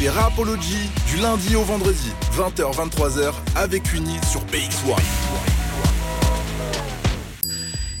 [0.00, 4.96] C'est Rapology du lundi au vendredi, 20h-23h avec Uni sur BX1.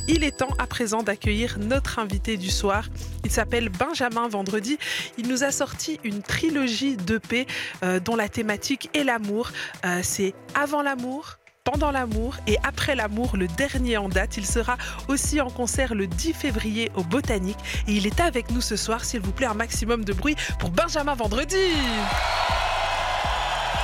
[0.08, 2.88] Il est temps à présent d'accueillir notre invité du soir.
[3.22, 4.78] Il s'appelle Benjamin Vendredi.
[5.18, 7.46] Il nous a sorti une trilogie d'EP
[7.82, 9.50] euh, dont la thématique est l'amour.
[9.84, 11.36] Euh, C'est avant l'amour,
[11.70, 14.36] pendant l'amour et après l'amour, le dernier en date.
[14.36, 14.76] Il sera
[15.08, 19.04] aussi en concert le 10 février au Botanique et il est avec nous ce soir.
[19.04, 21.54] S'il vous plaît, un maximum de bruit pour Benjamin Vendredi.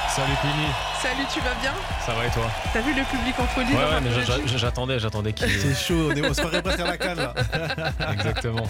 [0.09, 0.67] Salut Pini,
[1.03, 1.73] Salut, tu vas bien?
[2.05, 2.51] Ça va et toi?
[2.73, 5.51] T'as vu le public en folie Ouais, ouais, mais j'attendais, j'attendais qu'il.
[5.61, 7.35] C'est chaud, on se presque à la canne là.
[8.13, 8.67] Exactement.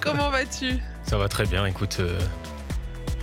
[0.00, 0.78] Comment vas-tu?
[1.04, 1.98] Ça va très bien, écoute.
[2.00, 2.18] euh,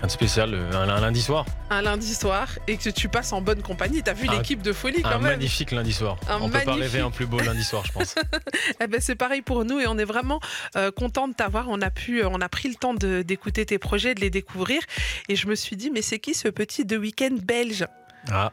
[0.08, 1.46] de spécial, euh, un, un lundi soir.
[1.70, 4.04] Un lundi soir et que tu passes en bonne compagnie.
[4.04, 6.18] T'as vu Un- l'équipe de folie quand Un même magnifique lundi soir.
[6.30, 6.82] Un On peut pas magnifique.
[6.84, 8.16] rêver un plus beau lundi soir, je pense.
[8.82, 10.40] Eh ben, c'est pareil pour nous et on est vraiment
[10.76, 11.68] euh, content de t'avoir.
[11.70, 14.82] On a pu, euh, on a pris le temps d'écouter tes projets, de les découvrir.
[15.30, 17.86] Et je me suis dit, mais c'est qui ce petit de week-end belge?
[18.32, 18.52] Ah,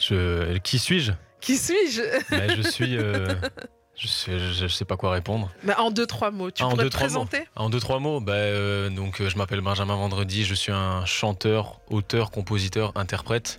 [0.00, 0.58] je...
[0.58, 1.12] qui suis-je?
[1.40, 2.02] Qui suis-je?
[2.30, 2.96] Ben, Je suis.
[2.96, 3.34] euh,
[3.96, 5.50] Je sais, je, sais pas quoi répondre.
[5.62, 6.50] Bah, En deux, trois mots.
[6.50, 6.90] Tu Ah, deux, te mots.
[6.90, 10.72] présenter En deux, trois mots, ben, euh, donc, euh, je m'appelle Benjamin Vendredi, je suis
[10.72, 13.58] un chanteur, auteur, compositeur, interprète.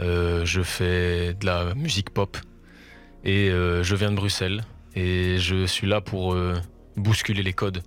[0.00, 2.36] Euh, je fais de la musique pop
[3.24, 4.64] et euh, je viens de Bruxelles
[4.96, 6.36] et je suis là pour
[6.96, 7.82] bousculer les codes.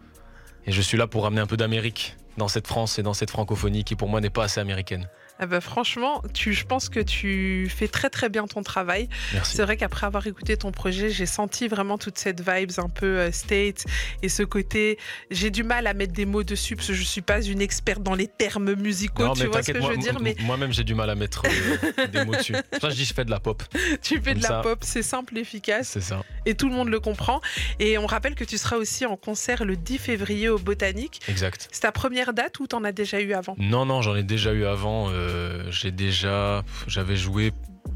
[0.65, 3.29] Et je suis là pour ramener un peu d'Amérique dans cette France et dans cette
[3.31, 5.07] francophonie qui pour moi n'est pas assez américaine.
[5.39, 9.07] Ah bah, Franchement, tu, je pense que tu fais très très bien ton travail.
[9.43, 13.05] C'est vrai qu'après avoir écouté ton projet, j'ai senti vraiment toute cette vibes un peu
[13.19, 13.85] euh, state
[14.23, 14.97] et ce côté.
[15.31, 18.01] J'ai du mal à mettre des mots dessus parce que je suis pas une experte
[18.03, 19.25] dans les termes musicaux.
[19.25, 21.09] Non, tu vois ce que t'inquiète, je moi- veux dire Mais moi-même j'ai du mal
[21.09, 22.55] à mettre euh, des mots dessus.
[22.81, 23.63] Ça, je dis je fais de la pop,
[24.01, 24.61] tu fais de la ça.
[24.61, 25.89] pop, c'est simple, efficace.
[25.89, 26.23] c'est ça.
[26.45, 27.41] et tout le monde le comprend.
[27.79, 31.21] Et on rappelle que tu seras aussi en concert le 10 février au Botanique.
[31.27, 31.67] Exact.
[31.71, 33.55] C'est ta première date ou t'en as déjà eu avant?
[33.59, 35.09] Non, non, j'en ai déjà eu avant.
[35.11, 35.26] euh,
[35.71, 37.51] j'ai déjà, j'avais joué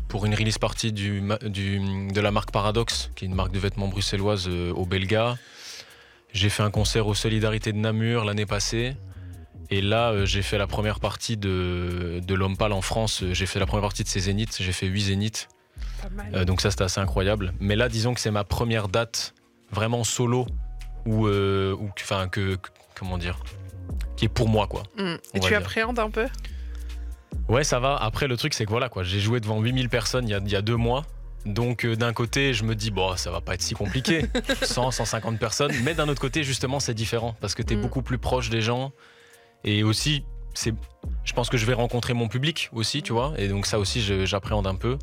[0.08, 0.58] pour une release
[0.94, 4.86] du, du- de la marque Paradox, qui est une marque de vêtements bruxelloise euh, au
[4.86, 5.38] Belga.
[6.34, 8.96] J'ai fait un concert aux Solidarités de Namur l'année passée.
[9.70, 13.24] Et là, euh, j'ai fait la première partie de, de l'Homme Pâle en France.
[13.32, 14.58] J'ai fait la première partie de ses zéniths.
[14.62, 15.48] J'ai fait 8 zéniths.
[16.34, 17.54] Euh, donc ça, c'était assez incroyable.
[17.60, 19.34] Mais là, disons que c'est ma première date
[19.72, 20.46] vraiment solo.
[21.06, 23.40] Ou, euh, enfin, que, que- comment dire
[24.18, 24.84] Qui est pour moi, quoi.
[24.98, 25.58] On Et tu dire.
[25.58, 26.28] appréhendes un peu?
[27.50, 27.96] Ouais, ça va.
[27.98, 29.04] Après, le truc, c'est que voilà, quoi.
[29.04, 31.06] J'ai joué devant 8000 personnes il y a, il y a deux mois.
[31.46, 34.26] Donc, euh, d'un côté, je me dis, bon, ça va pas être si compliqué.
[34.62, 35.72] 100, 150 personnes.
[35.84, 37.36] Mais d'un autre côté, justement, c'est différent.
[37.42, 37.82] Parce que tu es Mm.
[37.82, 38.92] beaucoup plus proche des gens.
[39.64, 40.74] Et aussi, c'est,
[41.24, 43.34] je pense que je vais rencontrer mon public aussi, tu vois.
[43.38, 44.98] Et donc, ça aussi, j'appréhende un peu.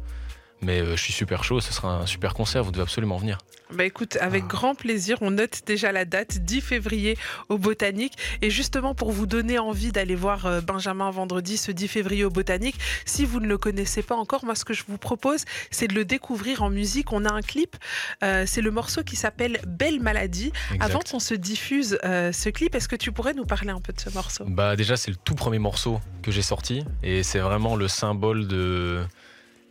[0.61, 1.61] Mais euh, je suis super chaud.
[1.61, 2.65] Ce sera un super concert.
[2.65, 3.39] Vous devez absolument venir.
[3.71, 4.49] Bah écoute, avec Ah.
[4.49, 7.19] grand plaisir, on note déjà la date, 10 février
[7.51, 8.15] au Botanique.
[8.41, 12.31] Et justement, pour vous donner envie d'aller voir euh, Benjamin vendredi, ce 10 février au
[12.31, 15.87] Botanique, si vous ne le connaissez pas encore, moi ce que je vous propose, c'est
[15.87, 17.13] de le découvrir en musique.
[17.13, 17.77] On a un clip,
[18.25, 20.51] euh, c'est le morceau qui s'appelle Belle Maladie.
[20.73, 20.83] Exact.
[20.83, 23.93] Avant qu'on se diffuse euh, ce clip, est-ce que tu pourrais nous parler un peu
[23.93, 24.45] de ce morceau?
[24.49, 28.49] Bah déjà c'est le tout premier morceau que j'ai sorti et c'est vraiment le symbole
[28.49, 29.05] de.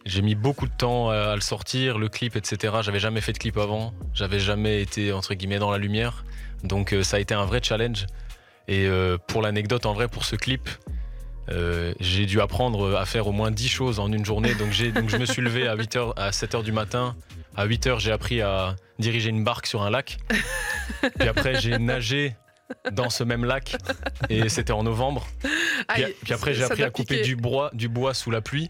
[0.07, 2.75] J'ai mis beaucoup de temps à le sortir, le clip, etc.
[2.81, 6.23] J'avais jamais fait de clip avant, j'avais jamais été entre guillemets dans la lumière,
[6.63, 8.05] donc euh, ça a été un vrai challenge.
[8.69, 10.69] Et euh, pour l'anecdote, en vrai, pour ce clip,
[11.49, 14.55] euh, j'ai dû apprendre à faire au moins 10 choses en une journée.
[14.55, 17.15] Donc, je me suis levé à 8h, à 7h du matin.
[17.55, 20.19] À 8h, j'ai appris à diriger une barque sur un lac.
[21.19, 22.35] Puis après, j'ai nagé
[22.91, 23.75] dans ce même lac.
[24.29, 25.27] Et c'était en novembre.
[25.41, 28.69] Puis, Aïe, puis après, j'ai appris à couper du bois, du bois sous la pluie.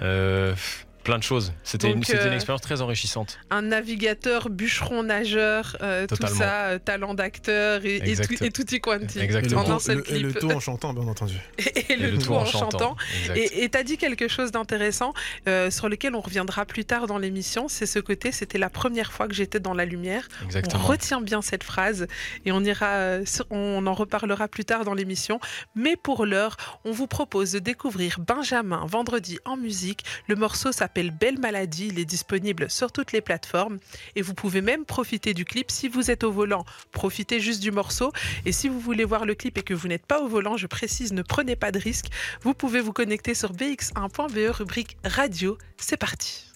[0.00, 0.54] Euh,
[1.02, 1.52] plein de choses.
[1.64, 3.38] C'était, une, euh, une expérience très enrichissante.
[3.50, 9.18] un navigateur, bûcheron, nageur, euh, tout ça, euh, talent d'acteur et, tout, et tutti quanti.
[9.18, 9.62] Exactement.
[9.62, 11.34] En le, le- le tout en chantant, bien entendu.
[11.88, 12.96] Et, le, tout, en chantant.
[13.30, 13.52] Exact.
[13.56, 15.12] Et tu as dit quelque chose d'intéressant
[15.48, 17.66] euh, sur lequel on reviendra plus tard dans l'émission.
[17.68, 20.28] C'est ce côté, c'était la première fois que j'étais dans la lumière.
[20.42, 20.82] On Exactement.
[20.84, 22.06] retient bien cette phrase
[22.44, 25.40] et on ira, sur- on en reparlera plus tard dans l'émission.
[25.74, 30.04] Mais pour l'heure, on vous propose de découvrir Benjamin vendredi en musique.
[30.28, 31.88] Le morceau s'appelle Belle Maladie.
[31.88, 33.78] Il est disponible sur toutes les plateformes
[34.16, 36.64] et vous pouvez même profiter du clip si vous êtes au volant.
[36.92, 38.12] Profitez juste du morceau
[38.44, 40.66] et si vous voulez voir le clip et que vous n'êtes pas au volant, je
[40.66, 42.06] précise, ne prenez pas de risque.
[42.42, 45.56] Vous pouvez vous connecter sur bx1.be E, rubrique radio.
[45.76, 46.46] C'est parti.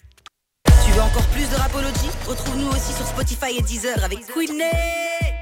[0.85, 2.09] Tu veux encore plus de Rapology?
[2.27, 5.36] Retrouve-nous aussi sur Spotify et Deezer avec Queenie.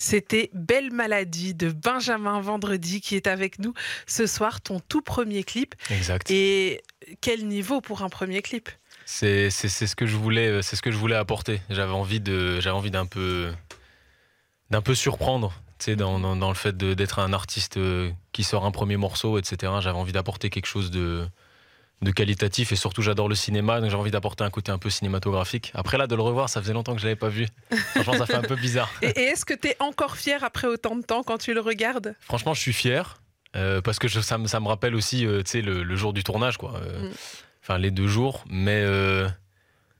[0.00, 3.74] C'était Belle Maladie de Benjamin Vendredi qui est avec nous
[4.06, 5.74] ce soir, ton tout premier clip.
[5.90, 6.30] Exact.
[6.30, 6.82] Et
[7.20, 8.68] quel niveau pour un premier clip?
[9.04, 11.60] C'est, c'est, c'est ce que je voulais, euh, c'est ce que je voulais apporter.
[11.68, 13.50] J'avais envie de, j'avais envie d'un peu,
[14.70, 15.52] d'un peu surprendre.
[15.78, 18.70] Tu sais, dans, dans- dans le fait de- d'être un artiste euh, qui sort un
[18.70, 19.72] premier morceau, etc.
[19.80, 21.26] J'avais envie d'apporter quelque chose de,
[22.00, 24.88] de qualitatif et surtout j'adore le cinéma, donc j'ai envie d'apporter un côté un peu
[24.90, 25.72] cinématographique.
[25.74, 27.46] Après là, de le revoir, ça faisait longtemps que je l'avais pas vu.
[27.94, 28.88] Franchement, ça fait un peu bizarre.
[29.02, 31.60] Et, et est-ce que tu es encore fier après autant de temps quand tu le
[31.60, 32.14] regardes?
[32.20, 33.20] Franchement, je suis fier
[33.56, 35.96] euh, parce que je- ça, me, ça me rappelle aussi, euh, tu sais, le, le
[35.96, 36.74] jour du tournage, quoi.
[36.76, 37.12] Euh, Mm.
[37.62, 39.28] Enfin, les deux jours, mais euh,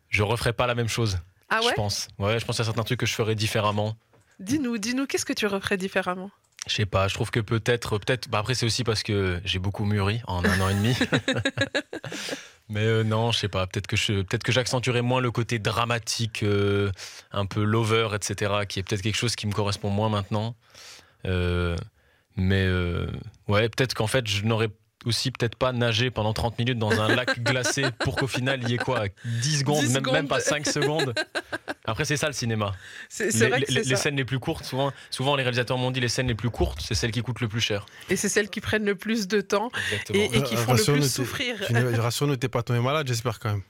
[0.08, 1.18] je referai pas la même chose.
[1.50, 1.68] Ah ouais?
[1.70, 2.08] je pense.
[2.18, 3.94] Ouais, je pense a certains trucs que je ferais différemment.
[4.38, 6.30] Dis-nous, dis-nous, qu'est-ce que tu referais différemment?
[6.66, 8.28] Je sais pas, je trouve que peut-être, peut-être.
[8.28, 10.94] Bah après, c'est aussi parce que j'ai beaucoup mûri en un an et demi.
[12.68, 13.66] Mais euh, non, je sais pas.
[13.66, 16.90] Peut-être que je, peut-être que j'accentuerais moins le côté dramatique, euh,
[17.32, 18.66] un peu lover, etc.
[18.68, 20.54] Qui est peut-être quelque chose qui me correspond moins maintenant.
[21.24, 21.76] Euh,
[22.36, 22.68] mais
[23.48, 24.68] ouais, peut-être qu'en fait, je n'aurais
[25.06, 28.70] aussi peut-être pas nagé pendant 30 minutes dans un lac glacé pour qu'au final il
[28.70, 30.64] y ait quoi 10 secondes, 10 même, même pas secondes.
[30.64, 31.14] 5 secondes.
[31.84, 32.72] Après, c'est ça le cinéma.
[33.08, 34.02] C'est c'est Les, vrai que les- c'est les ça.
[34.02, 36.80] scènes les plus courtes, souvent, souvent les réalisateurs m'ont dit les scènes les plus courtes,
[36.86, 37.86] c'est celles qui coûtent le plus cher.
[38.10, 39.70] Et c'est celles qui prennent le plus de temps
[40.12, 41.56] et, et qui Euh, font le plus souffrir.
[41.66, 43.62] Tu n'es- Rassure-nous, t'es pas tombé malade, j'espère quand même.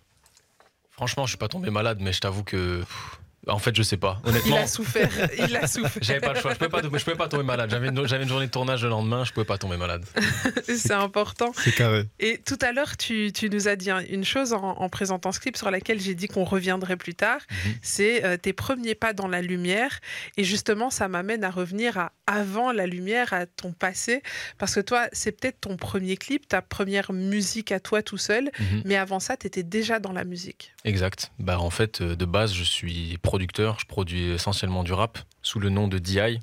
[0.91, 2.81] Franchement, je suis pas tombé malade, mais je t'avoue que.
[2.81, 4.21] pff, En fait, je sais pas.
[4.25, 5.11] Il Honnêtement, a souffert.
[5.39, 6.03] Il a souffert.
[6.03, 6.53] j'avais pas le choix.
[6.53, 7.71] Je pouvais pas, je pouvais pas tomber malade.
[7.71, 10.05] J'avais une, j'avais une journée de tournage le lendemain, je pouvais pas tomber malade.
[10.65, 11.53] C'est important.
[11.57, 12.05] C'est carré.
[12.21, 15.33] Et tout à l'heure, tu, tu nous as dit un- une chose en, en présentant
[15.33, 17.41] ce clip sur laquelle j'ai dit qu'on reviendrait plus tard.
[17.65, 17.73] Mhm.
[17.83, 20.01] C'est euh, tes premiers pas dans la lumière.
[20.37, 24.23] Et justement, ça m'amène à revenir à avant la lumière, à ton passé.
[24.59, 28.51] Parce que toi, c'est peut-être ton premier clip, ta première musique à toi tout seul.
[28.61, 28.83] Mhm.
[28.85, 30.75] Mais avant ça, tu étais déjà dans la musique.
[30.85, 31.33] Exact.
[31.39, 33.38] Bah, en fait, euh, de base, je suis producteur.
[33.41, 36.41] Je produis essentiellement du rap sous le nom de DI.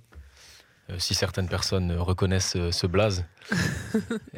[0.92, 3.26] euh, si certaines personnes reconnaissent euh, ce blaze.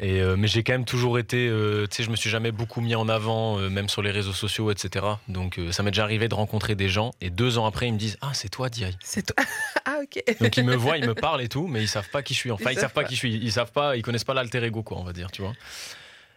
[0.00, 1.48] Et, euh, mais j'ai quand même toujours été,
[1.90, 4.70] tu sais, je me suis jamais beaucoup mis en avant, même sur les réseaux sociaux,
[4.70, 5.04] etc.
[5.28, 7.98] Donc ça m'est déjà arrivé de rencontrer des gens et deux ans après, ils me
[7.98, 8.96] disent Ah, c'est toi, DI.
[9.02, 9.44] C'est toi.
[9.86, 10.22] ah, ok.
[10.40, 12.38] Donc ils me voient, ils me parlent et tout, mais ils savent pas qui je
[12.38, 12.50] suis.
[12.50, 13.08] Enfin, Ils ils, savent savent pas, pas.
[13.08, 13.34] qui je suis.
[13.34, 15.52] Ils savent pas, ils connaissent pas l'alter ego, quoi, on va dire, tu vois.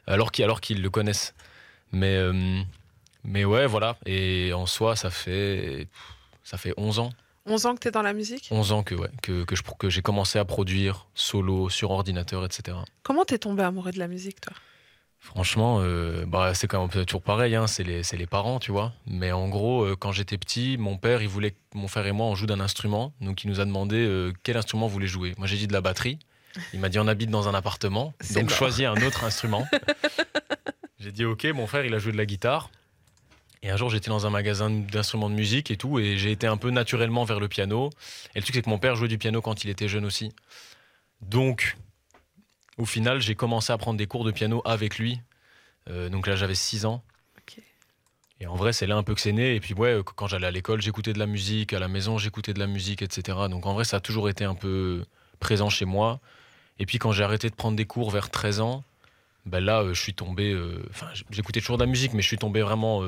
[0.07, 1.33] Alors qu'ils, alors qu'ils le connaissent.
[1.91, 2.18] Mais,
[3.23, 3.97] mais ouais, voilà.
[4.06, 5.88] Et en soi, ça fait,
[6.44, 7.12] ça fait 11 ans.
[7.45, 8.50] 11 ans que tu es dans la musique?
[8.51, 12.45] 11 ans que, ouais, que, que, je, que j'ai commencé à produire solo, sur ordinateur,
[12.45, 12.77] etc.
[13.03, 14.53] Comment t'es tombé amoureux de la musique, toi?
[15.23, 18.71] Franchement, euh, bah, c'est quand même toujours pareil, hein, c'est les, c'est les parents, tu
[18.71, 18.91] vois.
[19.06, 22.12] Mais en gros, euh, quand j'étais petit, mon père, il voulait que mon frère et
[22.12, 23.13] moi, on joue d'un instrument.
[23.21, 25.35] Donc il nous a demandé euh, quel instrument vous voulez jouer.
[25.38, 26.18] Moi, j'ai dit de la batterie.
[26.73, 29.65] Il m'a dit on habite dans un appartement, donc choisis un autre instrument.
[31.00, 32.71] j'ai dit ok, mon frère, il a joué de la guitare.
[33.63, 36.48] Et un jour, j'étais dans un magasin d'instruments de musique et tout, et j'ai été
[36.48, 37.92] un peu naturellement vers le piano.
[38.34, 40.34] Et le truc, c'est que mon père jouait du piano quand il était jeune aussi.
[41.22, 41.78] Donc,
[42.80, 45.22] au final, j'ai commencé à prendre des cours de piano avec lui.
[45.90, 47.04] Euh, donc là, j'avais 6 ans.
[48.40, 49.54] Et en vrai, c'est là un peu que c'est né.
[49.54, 51.74] Et puis, ouais, quand j'allais à l'école, j'écoutais de la musique.
[51.74, 53.38] À la maison, j'écoutais de la musique, etc.
[53.48, 55.06] Donc, en vrai, ça a toujours été un peu
[55.40, 56.19] présent chez moi.
[56.80, 58.84] Et puis, quand j'ai arrêté de prendre des cours vers 13 ans,
[59.46, 60.52] ben là, euh, je suis tombé.
[60.52, 63.04] euh, Enfin, j'écoutais toujours de la musique, mais je suis tombé vraiment.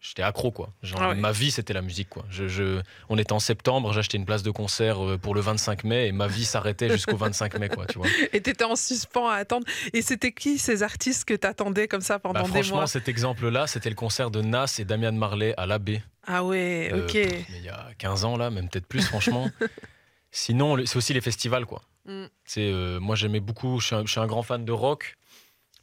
[0.00, 0.70] J'étais accro, quoi.
[0.82, 1.14] Genre, Ah ouais.
[1.16, 2.24] Ma vie, c'était la musique, quoi.
[2.30, 5.82] Je, je- On était en septembre, j'achetais une place de concert euh, pour le 25
[5.82, 8.06] mai, et ma vie s'arrêtait jusqu'au 25 mai, quoi, tu vois.
[8.32, 9.66] Et t'étais en suspens à attendre.
[9.92, 12.86] Et c'était qui ces artistes que t'attendais comme ça pendant Bah, des franchement, mois?
[12.86, 16.00] cet exemple-là, c'était le concert de Nas et Damian Marley à l'Abbé.
[16.26, 17.12] Ah ouais, Euh, ok.
[17.12, 19.50] pff, mais il y a 15 ans, là, même peut-être plus, franchement.
[20.30, 21.82] Sinon, c'est aussi les festivals, quoi.
[22.06, 22.24] Mm.
[22.58, 25.14] Euh, moi, j'aimais beaucoup, je suis, un, je suis un grand fan de rock,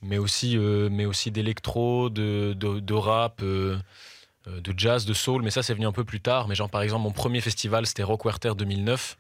[0.02, 3.78] mais aussi, euh, mais aussi d'électro, de, de, de rap, euh,
[4.48, 5.42] euh, de jazz, de soul.
[5.42, 6.48] Mais ça, c'est venu un peu plus tard.
[6.48, 9.18] Mais genre, par exemple, mon premier festival, c'était Rock Werther 2009.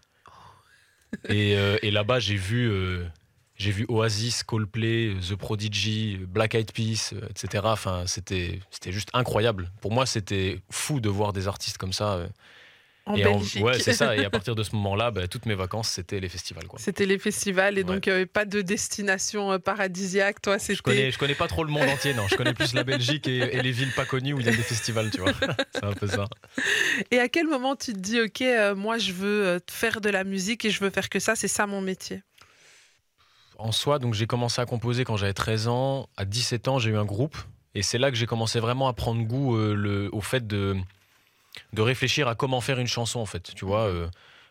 [1.29, 2.69] et, et là-bas, j'ai vu,
[3.55, 7.63] j'ai vu Oasis, Coldplay, The Prodigy, Black Eyed Peas, etc.
[7.67, 9.71] Enfin, c'était, c'était juste incroyable.
[9.81, 12.27] Pour moi, c'était fou de voir des artistes comme ça.
[13.07, 13.63] En et Belgique.
[13.63, 14.15] ouais, c'est ça.
[14.17, 16.67] Et à partir de ce moment-là, bah, toutes mes vacances, c'était les festivals.
[16.67, 16.79] Quoi.
[16.79, 17.93] C'était les festivals et Ouais.
[17.95, 20.41] donc euh, pas de destination euh, paradisiaque.
[20.41, 21.11] Toi, Je connais, c'était.
[21.11, 22.27] je connais pas trop le monde entier, non.
[22.27, 24.55] Je connais plus la Belgique et, et les villes pas connues où il y a
[24.55, 25.33] des festivals, tu vois.
[25.71, 26.25] C'est un peu ça.
[27.11, 30.09] Et à quel moment tu te dis, ok, euh, moi je veux euh, faire de
[30.09, 32.23] la musique et je veux faire que ça, c'est ça mon métier?
[33.57, 36.09] En soi, donc j'ai commencé à composer quand j'avais 13 ans.
[36.17, 37.37] À 17 ans, j'ai eu un groupe.
[37.73, 40.75] Et c'est là que j'ai commencé vraiment à prendre goût euh, le- au fait de,
[41.73, 43.53] de réfléchir à comment faire une chanson, en fait.
[43.55, 44.07] Tu vois, euh,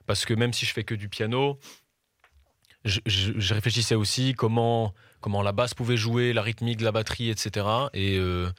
[0.06, 1.58] parce que même si je fais que du piano,
[2.84, 7.30] je, je- je réfléchissais aussi comment, comment la basse pouvait jouer, la rythmique la batterie,
[7.30, 7.66] etc.
[7.94, 8.50] Et, euh,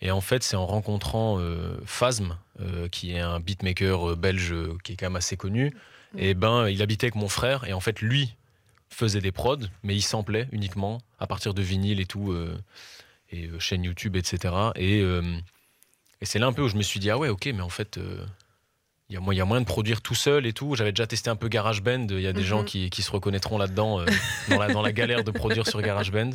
[0.00, 2.36] et en fait, c'est en rencontrant euh, Phasm,
[2.90, 4.52] qui est un beatmaker belge
[4.82, 5.72] qui est quand même assez connu.
[6.16, 7.64] Et ben, il habitait avec mon frère.
[7.68, 8.34] Et en fait, lui
[8.90, 12.34] faisait des prods, mais il samplait uniquement à partir de vinyle et tout,
[13.30, 14.54] et chaîne YouTube, etc.
[14.76, 15.04] Et,
[16.20, 17.68] et c'est là un peu où je me suis dit, ah ouais, ok, mais en
[17.68, 18.24] fait, euh,
[19.10, 20.74] il y, a, mo- il y a moyen de produire tout seul et tout.
[20.74, 22.06] J'avais déjà testé un peu GarageBand.
[22.10, 22.46] Il y a des Mhm.
[22.46, 24.06] gens qui, qui se reconnaîtront là-dedans, euh,
[24.48, 26.30] dans, la, dans la galère de produire sur GarageBand.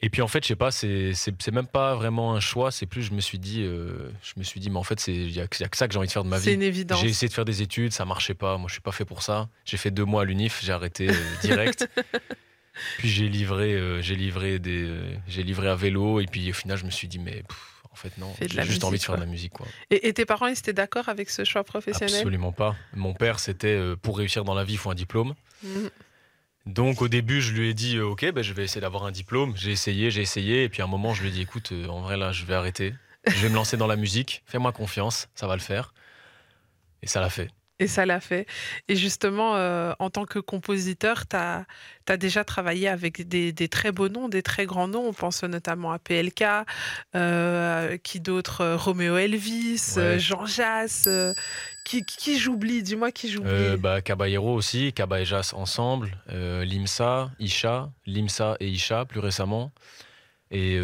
[0.00, 2.70] Et puis en fait, je sais pas, c'est c'est- c'est même pas vraiment un choix.
[2.70, 5.14] C'est plus, je me suis dit, euh, je me suis dit, mais en fait, c'est-
[5.14, 6.28] il y a, que- il y a que ça que j'ai envie de faire de
[6.28, 6.54] ma C'est vie.
[6.56, 7.00] une évidence.
[7.00, 8.58] J'ai essayé de faire des études, ça marchait pas.
[8.58, 9.48] Moi, je suis pas fait pour ça.
[9.64, 11.88] J'ai fait deux mois à l'UNIF, j'ai arrêté euh, direct.
[12.98, 16.20] puis j'ai livré, euh, j'ai livré des, euh, j'ai livré à vélo.
[16.20, 18.82] Et puis au final, je me suis dit, mais pff, en fait non, j'ai juste
[18.82, 19.66] envie de faire de la musique, quoi.
[19.90, 22.12] Et, et tes parents, ils étaient d'accord avec ce choix professionnel?
[22.12, 22.74] Absolument pas.
[22.92, 25.34] Mon père, c'était euh, pour réussir dans la vie, il faut un diplôme.
[25.62, 25.90] Mhm.
[26.66, 29.12] Donc au début, je lui ai dit, euh, ok, ben, je vais essayer d'avoir un
[29.12, 29.54] diplôme.
[29.56, 30.64] J'ai essayé, j'ai essayé.
[30.64, 32.44] Et puis à un moment, je lui ai dit, écoute, euh, en vrai là, je
[32.44, 32.94] vais arrêter.
[33.28, 34.42] Je vais me lancer dans la musique.
[34.44, 35.94] Fais-moi confiance, ça va le faire.
[37.02, 37.50] Et ça l'a fait.
[37.80, 38.46] Et ça l'a fait.
[38.86, 41.66] Et justement, euh, en tant que compositeur, tu as,
[42.16, 45.04] déjà travaillé avec des, des très beaux noms, des très grands noms.
[45.08, 46.44] On pense notamment à PLK,
[47.16, 50.20] euh, qui d'autres euh, Roméo Elvis, Ouais.
[50.20, 51.06] Jean Jass.
[51.08, 51.34] euh,
[51.84, 52.82] qui, qui, j'oublie?
[52.84, 53.76] Dis-moi qui j'oublie.
[53.78, 59.72] Bah, Caballero aussi, Kaba et Jas ensemble, Limsa, Isha, Limsa et Isha plus récemment.
[60.50, 60.78] Et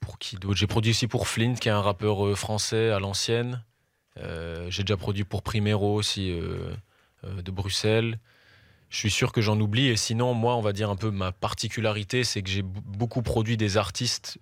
[0.00, 0.56] pour qui d'autre?
[0.56, 3.62] J'ai produit aussi pour Flint, qui est un rappeur français à l'ancienne.
[4.20, 6.72] Euh, J'ai déjà produit pour Primero aussi euh,
[7.24, 8.18] euh, de Bruxelles.
[8.90, 9.88] Je suis sûr que j'en oublie.
[9.88, 13.56] Et sinon, moi, on va dire un peu ma particularité, c'est que j'ai beaucoup produit
[13.56, 14.38] des artistes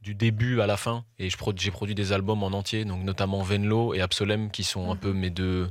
[0.00, 1.04] du début à la fin.
[1.18, 4.90] Et produ- j'ai produit des albums en entier, donc notamment Venlo et Absolem, qui sont
[4.90, 5.00] un Mhm.
[5.00, 5.70] peu mes deux,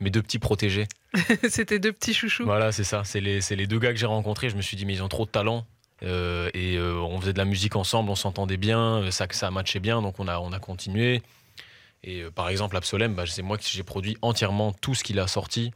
[0.00, 0.86] mes deux petits protégés.
[1.50, 2.44] C'était deux petits chouchous.
[2.44, 3.02] Voilà, c'est ça.
[3.04, 4.48] C'est les, les deux gars que j'ai rencontrés.
[4.48, 5.66] Je me suis dit, mais ils ont trop de talent.
[6.04, 9.78] Euh, et euh, on faisait de la musique ensemble, on s'entendait bien, ça, ça matchait
[9.78, 11.22] bien, donc on a, on a continué.
[12.04, 15.18] Et euh, par exemple, Absolem, bah, c'est moi qui j'ai produit entièrement tout ce qu'il
[15.20, 15.72] a sorti,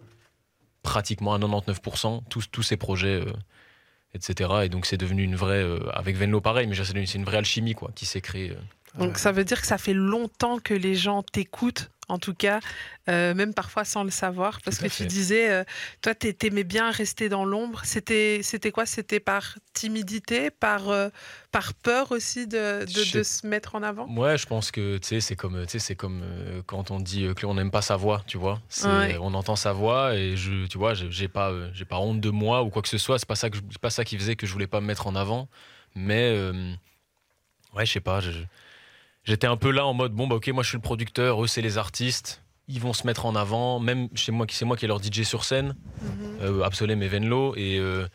[0.83, 3.33] pratiquement à 99%, tous, tous ses projets, euh,
[4.15, 4.51] etc.
[4.65, 7.75] Et donc c'est devenu une vraie, euh, avec Venlo pareil, mais c'est une, vraie alchimie
[7.75, 8.51] quoi, qui s'est créée.
[8.53, 8.99] euh.
[8.99, 12.61] Donc ça veut dire que ça fait longtemps que les gens t'écoutent, en tout cas,
[13.09, 15.65] euh, même parfois sans le savoir, parce que tu disais, euh,
[16.03, 17.81] toi, t'ai- t'aimais bien rester dans l'ombre.
[17.85, 18.87] C'était, c'était quoi?
[18.87, 21.09] C'était par timidité, par, euh,
[21.51, 24.07] par peur aussi de, se mettre en avant?
[24.09, 27.71] Ouais, je pense que c'est comme, c'est comme euh, quand on dit que on n'aime
[27.71, 28.61] pas sa voix, tu vois.
[28.85, 29.17] Ouais.
[29.21, 32.63] On entend sa voix et je, tu vois, j'ai pas, j'ai pas honte de moi
[32.63, 33.19] ou quoi que ce soit.
[33.19, 35.17] C'est pas ça que, pas ça qui faisait que je voulais pas me mettre en
[35.17, 35.49] avant.
[35.95, 36.51] Mais
[37.75, 38.21] ouais, je sais pas.
[38.21, 38.31] je-
[39.27, 41.49] J'étais un peu là en mode bon bah ok, moi je suis le producteur, eux
[41.49, 42.43] c'est les artistes.
[42.69, 45.23] Ils vont se mettre en avant, même chez moi, c'est moi qui est leur DJ
[45.23, 45.77] sur scène,
[46.41, 47.55] euh, Absolem et Venlo.
[47.57, 48.09] Et, euh,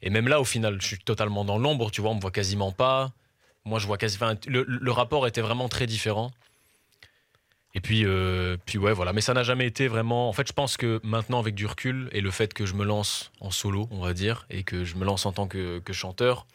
[0.00, 2.30] et même là, au final, je suis totalement dans l'ombre, tu vois, on me voit
[2.30, 3.12] quasiment pas.
[3.66, 4.16] Moi, je vois quasi.
[4.16, 6.30] enfin, le, le rapport était vraiment très différent.
[7.74, 9.12] Et puis, euh, puis ouais, voilà.
[9.12, 10.28] Mais ça n'a jamais été vraiment.
[10.28, 12.84] En fait, je pense que maintenant, avec du recul et le fait que je me
[12.84, 15.92] lance en solo, on va dire, et que je me lance en tant que, que
[15.92, 16.46] chanteur,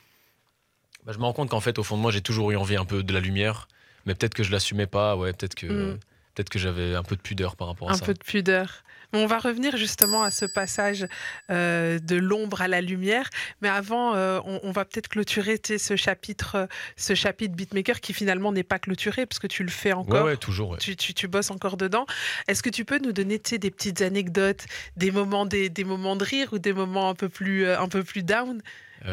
[1.05, 2.75] bah, je me rends compte qu'en fait, au fond de moi, j'ai toujours eu envie
[2.75, 3.67] un peu de la lumière.
[4.05, 5.15] Mais peut-être que je l'assumais pas.
[5.15, 5.67] Ouais, peut-être que.
[5.93, 5.99] Mm.
[6.35, 8.05] Peut-être que j'avais un peu de pudeur par rapport à Un ça.
[8.05, 8.81] peu de pudeur.
[9.15, 11.05] On va revenir justement à ce passage
[11.51, 13.29] euh, de l'ombre à la lumière.
[13.61, 16.65] Mais avant, euh, on, on va peut-être clôturer ce chapitre, euh,
[16.97, 20.25] ce chapitre beatmaker qui finalement n'est pas clôturé parce que tu le fais encore.
[20.25, 20.71] ouais, toujours.
[20.71, 20.79] ouais.
[20.79, 22.07] Tu, tu- tu bosses encore dedans.
[22.47, 24.65] Est-ce que tu peux nous donner des petites anecdotes,
[24.97, 27.87] des moments, des, des moments de rire ou des moments un peu plus, euh, un
[27.89, 28.59] peu plus down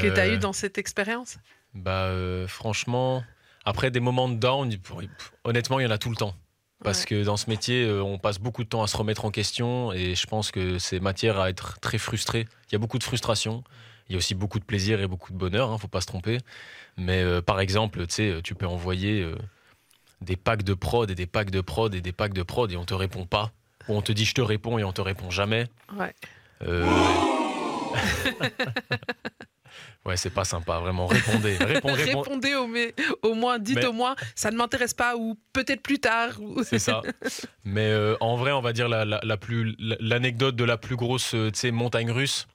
[0.00, 1.36] que tu as eu dans cette expérience?
[1.74, 2.10] Bah,
[2.48, 3.22] franchement,
[3.64, 4.80] après des moments de down, il
[5.44, 6.34] honnêtement, il y en a tout le temps.
[6.82, 7.06] Parce Ouais.
[7.06, 9.92] que dans ce métier, euh, on passe beaucoup de temps à se remettre en question
[9.92, 12.46] et je pense que c'est matière à être très frustré.
[12.68, 13.62] Il y a beaucoup de frustration.
[14.08, 16.06] Il y a aussi beaucoup de plaisir et beaucoup de bonheur, hein, faut pas se
[16.06, 16.38] tromper.
[16.96, 19.36] Mais euh, par exemple, tu tu peux envoyer euh,
[20.22, 22.76] des packs de prod et des packs de prod et des packs de prod et
[22.78, 23.52] on te répond pas.
[23.88, 25.66] Ou on te dit je te réponds et on te répond jamais.
[25.98, 26.14] Ouais.
[26.62, 26.86] Euh,
[30.04, 31.06] ouais, c'est pas sympa, vraiment.
[31.06, 31.56] Répondez.
[31.60, 31.92] Réponds.
[31.92, 35.82] Répondez au, mais, au moins, dites Mais- au moins, ça ne m'intéresse pas ou peut-être
[35.82, 36.40] plus tard.
[36.40, 37.02] ou- C'est ça.
[37.64, 40.76] Mais euh, en vrai, on va dire la, la- la plus la- l'anecdote de la
[40.76, 42.46] plus grosse euh, montagne russe.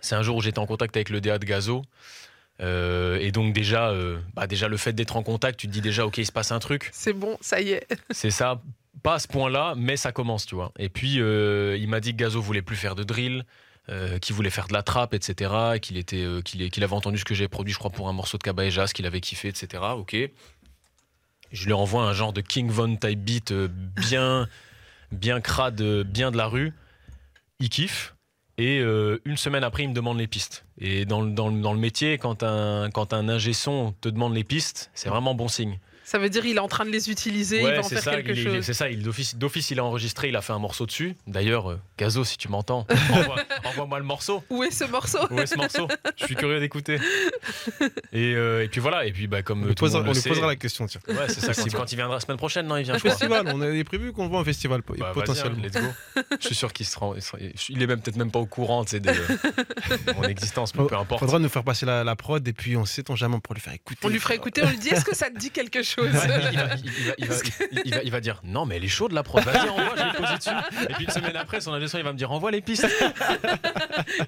[0.00, 1.82] C'est un jour où j'étais en contact avec le DA de Gazo.
[2.60, 5.80] Euh, et donc déjà, euh, bah déjà le fait d'être en contact, tu te dis
[5.80, 6.90] déjà ok il se passe un truc.
[6.92, 7.86] C'est bon, ça y est.
[8.10, 8.60] C'est ça,
[9.02, 10.70] pas à ce point-là, mais ça commence, tu vois.
[10.78, 13.44] Et puis euh, il m'a dit que Gazo voulait plus faire de drill,
[13.88, 15.50] euh, qu'il voulait faire de la trappe, etc.
[15.74, 18.12] et Qu'il était, euh, qu'il avait entendu ce que j'ai produit, je crois, pour un
[18.12, 19.82] morceau de Jazz, qu'il avait kiffé, etc.
[19.96, 20.16] Ok.
[21.50, 24.48] Je lui envoie un genre de King Von type beat euh, bien,
[25.10, 26.72] bien crade, bien de la rue.
[27.58, 28.14] Il kiffe.
[28.58, 28.76] Et
[29.24, 30.66] une semaine après, il me demande les pistes.
[30.78, 35.08] Et dans le métier, quand un, quand un ingé son te demande les pistes, c'est
[35.08, 35.80] vraiment bon signe.
[36.12, 37.94] Ça veut dire il est en train de les utiliser, il Ouais, va en c'est
[37.94, 38.64] faire ça, quelque il est- il est- chose.
[38.66, 41.16] c'est ça, il d'office, il a enregistré, il a fait un morceau dessus.
[41.26, 44.44] D'ailleurs, euh, Gazo, si tu m'entends, envoie- envoie-moi le morceau.
[44.50, 45.88] Où est ce morceau Où est ce morceau?
[46.18, 46.98] Je suis curieux d'écouter.
[48.12, 50.08] Et, euh, et puis voilà, et puis bah, comme On lui tout le posera, monde
[50.08, 51.00] on le lui sait- posera la question, tiens.
[51.08, 52.98] Ouais, c'est ça, quand il, quand il viendra la semaine prochaine, non, il vient, je
[52.98, 53.12] crois.
[53.12, 55.56] Festival, on avait prévu qu'on le voit en festival Bah, vas-y, potentiellement.
[55.58, 56.22] hein, let's go.
[56.40, 57.14] Je suis sûr qu'il se rend.
[57.14, 57.38] Il, sera-
[57.70, 59.00] il est même peut-être même pas au courant de,
[60.14, 61.20] mon existence, mais peu importe.
[61.20, 63.60] Faudra nous faire passer la, la prod et puis on sait on jamais pour lui
[63.62, 63.98] faire écouter.
[64.02, 66.10] On lui fera écouter, on lui dit est-ce que ça te dit quelque chose Ouais,
[66.52, 67.34] il, va, il- il va- il va-
[67.72, 69.94] il- il va- il va dire non mais elle est chaude la prod vas-y envoie
[69.96, 70.50] je vais poser dessus.
[70.88, 72.86] Et puis une semaine après son son, il va me dire envoie les pistes.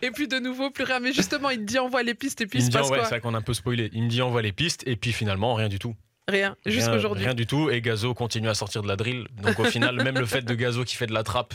[0.03, 1.01] Et puis de nouveau, plus rien.
[1.01, 2.97] Mais justement, il te dit envoie les pistes et puis il me dit passe ouais
[2.99, 3.91] quoi c'est vrai qu'on a un peu spoilé.
[3.93, 5.95] Il me dit envoie les pistes et puis finalement rien du tout.
[6.27, 7.25] Rien, jusqu'aujourd'hui.
[7.25, 7.69] rien du tout.
[7.71, 9.27] Et Gazo continue à sortir de la drill.
[9.43, 11.55] Donc au final même le fait de Gazo qui fait de la trappe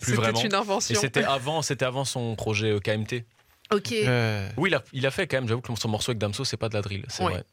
[0.00, 0.98] plus C'était une et invention.
[1.00, 3.24] c'était avant c'était avant son projet euh, KMT
[3.72, 3.92] Ok.
[3.92, 6.42] Euh, oui il a, il a fait quand même j'avoue que son morceau avec Damso
[6.44, 7.32] c'est pas de la drill c'est Ouais.
[7.34, 7.44] vrai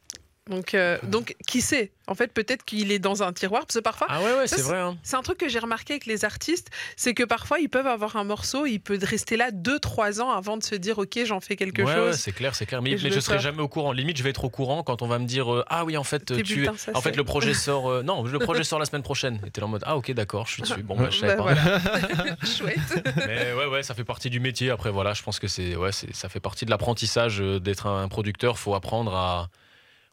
[0.49, 1.91] Donc, euh, donc, qui sait?
[2.09, 4.61] En fait, peut-être qu'il est dans un tiroir, parce que parfois, ah ouais ouais c'est
[4.61, 4.97] vrai hein.
[5.03, 8.15] c'est un truc que j'ai remarqué avec les artistes, c'est que parfois, ils peuvent avoir
[8.15, 11.57] un morceau, il peut rester là 2-3 ans avant de se dire, ok, j'en fais
[11.57, 12.15] quelque ouais, ouais, chose.
[12.15, 12.81] c'est clair, c'est clair.
[12.81, 13.91] Mais, je je serai jamais au courant.
[13.91, 16.03] Limite, je vais être au courant quand on va me dire euh, ah oui en
[16.03, 18.85] fait tu putain, ça, en fait le projet sort euh, non le projet sort la
[18.85, 19.41] semaine prochaine.
[19.43, 20.83] Et là en mode ah ok d'accord je suis dessus.
[20.83, 21.53] Bon bah, je savais Bah, pas.
[21.55, 22.35] voilà.
[22.45, 23.13] Chouette.
[23.17, 24.69] Mais ouais ouais ça fait partie du métier.
[24.69, 28.57] Après voilà je pense que c'est ouais ça fait partie de l'apprentissage d'être un producteur.
[28.57, 29.49] Faut apprendre à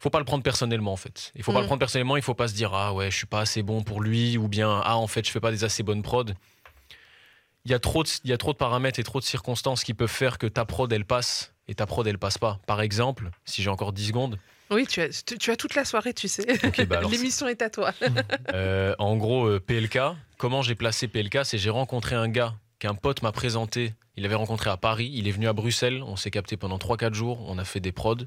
[0.05, 1.33] faut pas le prendre personnellement en fait.
[1.35, 1.63] Il faut pas Mm.
[1.63, 2.17] le prendre personnellement.
[2.17, 4.49] Il faut pas se dire ah ouais je suis pas assez bon pour lui ou
[4.49, 6.27] bien ah en fait je fais pas des assez bonnes prods.
[7.65, 9.83] Il y a trop de, il y a trop de paramètres et trop de circonstances
[9.85, 12.61] qui peuvent faire que ta prod elle passe et ta prod elle passe pas.
[12.67, 14.39] Par exemple, si j'ai encore 10 secondes,
[14.71, 16.45] Oui, tu as, tu, tu as toute la soirée, tu sais.
[16.87, 17.93] Bah L'émission est à toi.
[18.53, 19.99] Euh, en gros, euh, PLK,
[20.37, 23.95] comment j'ai placé PLK C'est j'ai rencontré un gars qu'un pote m'a présenté.
[24.17, 27.15] Il avait rencontré à Paris, il est venu à Bruxelles, on s'est capté pendant 3-4
[27.15, 28.27] jours, on a fait des prods.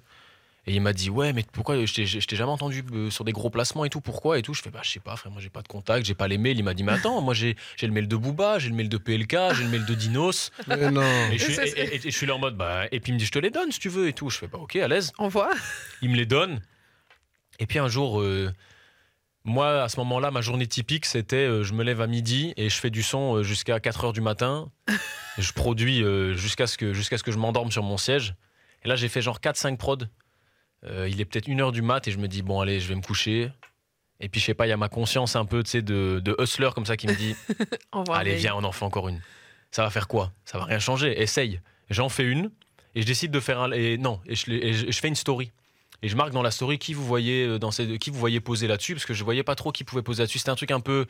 [0.70, 3.50] Et il m'a dit ouais mais pourquoi je t'ai- jamais entendu euh, sur des gros
[3.50, 4.54] placements et tout pourquoi et tout?
[4.54, 6.38] Je fais bah je sais pas frère moi j'ai pas de contact j'ai pas les
[6.38, 8.76] mails il m'a dit mais attends moi j'ai j'ai le mail de Booba j'ai le
[8.76, 11.02] mail de PLK j'ai le mail de Dinos mais non.
[11.32, 13.00] et je, suis, Ça, et- c'est- et- et je suis là en mode bah et
[13.00, 14.48] puis il me dit je te les donne si tu veux et tout je fais
[14.48, 15.52] bah ok à l'aise On voit.
[16.02, 16.62] il me les donne.
[17.60, 18.52] Et puis un jour, euh,
[19.46, 22.70] moi, à ce moment-là, ma journée typique, c'était euh, je me lève à midi et
[22.70, 24.70] je fais du son jusqu'à 4 heures du matin.
[25.40, 28.36] je produis euh, jusqu'à ce, que, jusqu'à ce que je m'endorme sur mon siège.
[28.84, 30.06] Et là, j'ai fait genre 4-5 prods.
[30.90, 32.88] Euh, il est peut-être 1 heure du mat et je me dis, bon, allez, je
[32.88, 33.50] vais me coucher.
[34.20, 36.20] Et puis, je sais pas, il y a ma conscience un peu tu sais, de,
[36.24, 37.36] de hustler comme ça qui me dit.
[38.14, 39.22] Allez, viens, on en fait encore une.
[39.72, 40.32] Ça va faire quoi?
[40.46, 41.22] Ça va rien changer.
[41.22, 41.60] Essaye.
[41.90, 42.50] J'en fais une
[42.96, 43.72] et je décide de faire un.
[43.72, 45.52] Et non, et je, et je- je fais une story.
[46.02, 48.40] Et je marque dans la story qui vous voyez euh, dans ces, qui vous voyez
[48.40, 50.38] poser là-dessus parce que je voyais pas trop qui pouvait poser là-dessus.
[50.40, 51.06] C'était un truc un peu,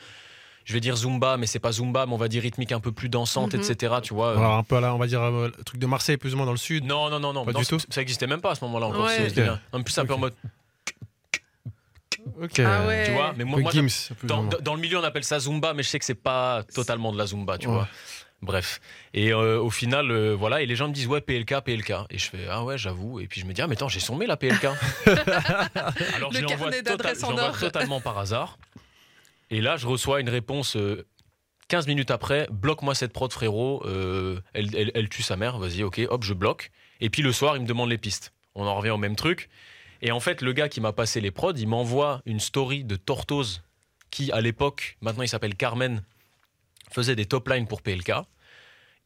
[0.68, 2.92] je vais dire zumba, mais c'est pas zumba, mais on va dire rythmique un peu
[2.92, 3.62] plus dansante, Mhm.
[3.62, 3.96] etc.
[4.04, 4.32] Tu vois.
[4.32, 4.38] euh.
[4.38, 6.46] Alors, un peu là, on va dire euh, le truc de Marseille, plus ou moins
[6.46, 6.84] dans le sud.
[6.84, 7.46] Non, non, non, non.
[7.46, 9.06] Pas non, du ça- tout Ça existait même pas à ce moment-là encore.
[9.06, 9.30] Ouais.
[9.72, 10.34] En plus, un peu en mode,
[12.42, 12.60] Ok.
[12.60, 13.06] Ah ouais.
[13.06, 13.34] tu vois.
[13.38, 13.88] Mais moi, moi, Gims,
[14.24, 14.50] Dans, moins.
[14.50, 17.14] dans- dans le milieu, on appelle ça Zumba, mais je sais que c'est pas totalement
[17.14, 17.74] de la Zumba, tu Ouais.
[17.74, 17.88] vois.
[18.42, 18.80] Bref.
[19.16, 21.94] Et euh, au final, euh, voilà, et les gens me disent, ouais, PLK, PLK.
[22.12, 23.20] Et je fais, ah ouais, j'avoue.
[23.20, 24.66] Et puis je me dis, ah, mais attends, j'ai son mail à PLK.
[26.16, 27.58] Alors Le je l'envoie tota- or.
[27.58, 28.58] totalement par hasard.
[29.50, 31.06] Et là, je reçois une réponse euh,
[31.70, 33.82] 15 minutes après, bloque-moi cette prod, frérot.
[33.86, 36.72] euh, elle, elle- elle tue sa mère, vas-y, ok, hop, je bloque.
[37.02, 38.34] Et puis le soir, il me demande les pistes.
[38.56, 39.50] On en revient au même truc.
[40.02, 42.96] Et en fait, le gars qui m'a passé les prods, il m'envoie une story de
[42.96, 43.64] Tortoise
[44.12, 46.04] qui, à l'époque, maintenant il s'appelle Carmen,
[46.92, 48.12] faisait des top lines pour PLK.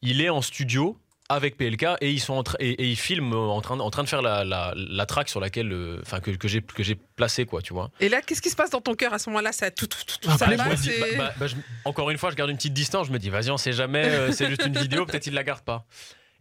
[0.02, 3.60] Il est en studio avec PLK et ils sont en et, et ils filment en
[3.62, 6.46] train, en train de faire la, la, la track sur laquelle, euh, enfin que, que
[6.48, 7.90] j'ai que j'ai placé quoi, tu vois.
[8.00, 9.52] Et là, qu'est-ce qui se passe dans ton cœur à ce moment-là?
[9.52, 11.34] Ça tout, tout, tout, tout, Ah, ça bah, va, je me dis- c'est- bah, bah,
[11.38, 13.06] bah, je- encore une fois, je garde une petite distance.
[13.06, 14.04] Je me dis, vas-y, on sait jamais.
[14.04, 15.86] euh, c'est juste une vidéo, peut-être il la garde pas.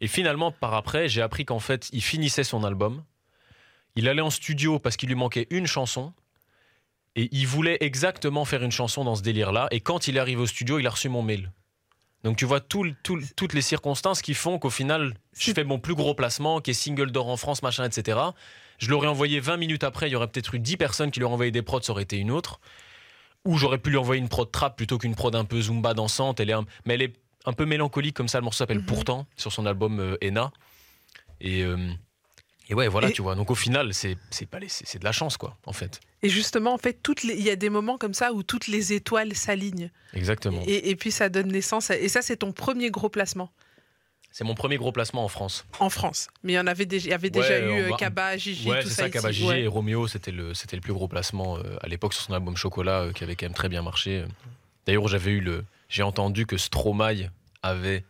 [0.02, 3.04] Et finalement, par après, j'ai appris qu'en fait, il finissait son album.
[3.96, 6.14] Il allait en studio parce qu'il lui manquait une chanson.
[7.16, 9.68] Et il voulait exactement faire une chanson dans ce délire-là.
[9.72, 11.52] Et quand il arrive au studio, il a reçu mon mail.
[12.24, 15.80] Donc tu vois tout tout toutes les circonstances qui font qu'au final, je fais mon
[15.80, 18.20] plus gros placement, qui est single d'or en France, machin, etc.
[18.78, 21.26] Je l'aurais envoyé 20 minutes après, il y aurait peut-être eu 10 personnes qui lui
[21.26, 22.60] auraient envoyé des prods, ça aurait été une autre.
[23.46, 26.40] Ou j'aurais pu lui envoyer une prod trap plutôt qu'une prod un peu zumba dansante.
[26.40, 27.14] Elle est un- mais elle est
[27.46, 28.38] un peu mélancolique comme ça.
[28.40, 28.86] Le morceau s'appelle Mhm.
[28.86, 30.52] Pourtant sur son album euh, Ena.
[31.40, 31.90] Et, euh,
[32.70, 33.34] et ouais, voilà, Et- tu vois.
[33.34, 36.00] Donc au final, c'est de la chance, quoi, en fait.
[36.24, 38.68] Et justement, en fait, toutes les- il y a des moments comme ça où toutes
[38.68, 39.90] les étoiles s'alignent.
[40.14, 40.62] Exactement.
[40.68, 41.90] Et, et puis ça donne naissance.
[41.92, 43.50] à- Et ça, c'est ton premier gros placement
[44.32, 45.66] C'est mon premier gros placement en France.
[45.80, 46.28] en France.
[46.44, 48.70] Mais il y en avait déjà, il y avait Ouais, déjà eu euh, Kaba, Gigi,
[48.70, 49.02] Ouais, tout c'est ça.
[49.02, 49.14] ça, ici.
[49.14, 49.62] Kaba Gigi Ouais.
[49.64, 52.56] et Roméo, c'était le, c'était le plus gros placement euh, à l'époque sur son album
[52.56, 54.24] Chocolat, euh, qui avait quand même très bien marché.
[54.86, 57.30] D'ailleurs, j'avais eu le, j'ai entendu que Stromae
[57.64, 58.06] avait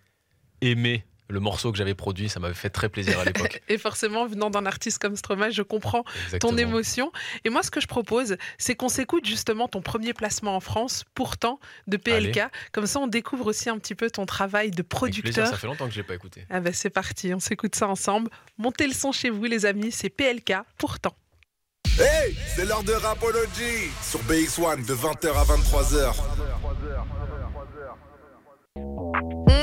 [0.61, 2.29] aimé le morceau que j'avais produit.
[2.29, 3.61] Ça m'avait fait très plaisir à l'époque.
[3.69, 6.03] Et forcément, venant d'un artiste comme Stromae, je comprends
[6.39, 7.11] ton émotion.
[7.45, 11.05] Et moi, ce que je propose, c'est qu'on s'écoute justement ton premier placement en France,
[11.15, 12.41] pourtant, de PLK.
[12.71, 15.47] Comme ça, on découvre aussi un petit peu ton travail de plaisir, producteur.
[15.47, 16.45] ça fait longtemps que je l'ai pas écouté.
[16.49, 18.29] Ah ben c'est parti, on s'écoute ça ensemble.
[18.57, 21.15] Montez le son chez vous les amis, c'est PLK pourtant.
[21.99, 26.15] Hey, c'est l'heure de Rapology sur BX1 de 20h à 23h.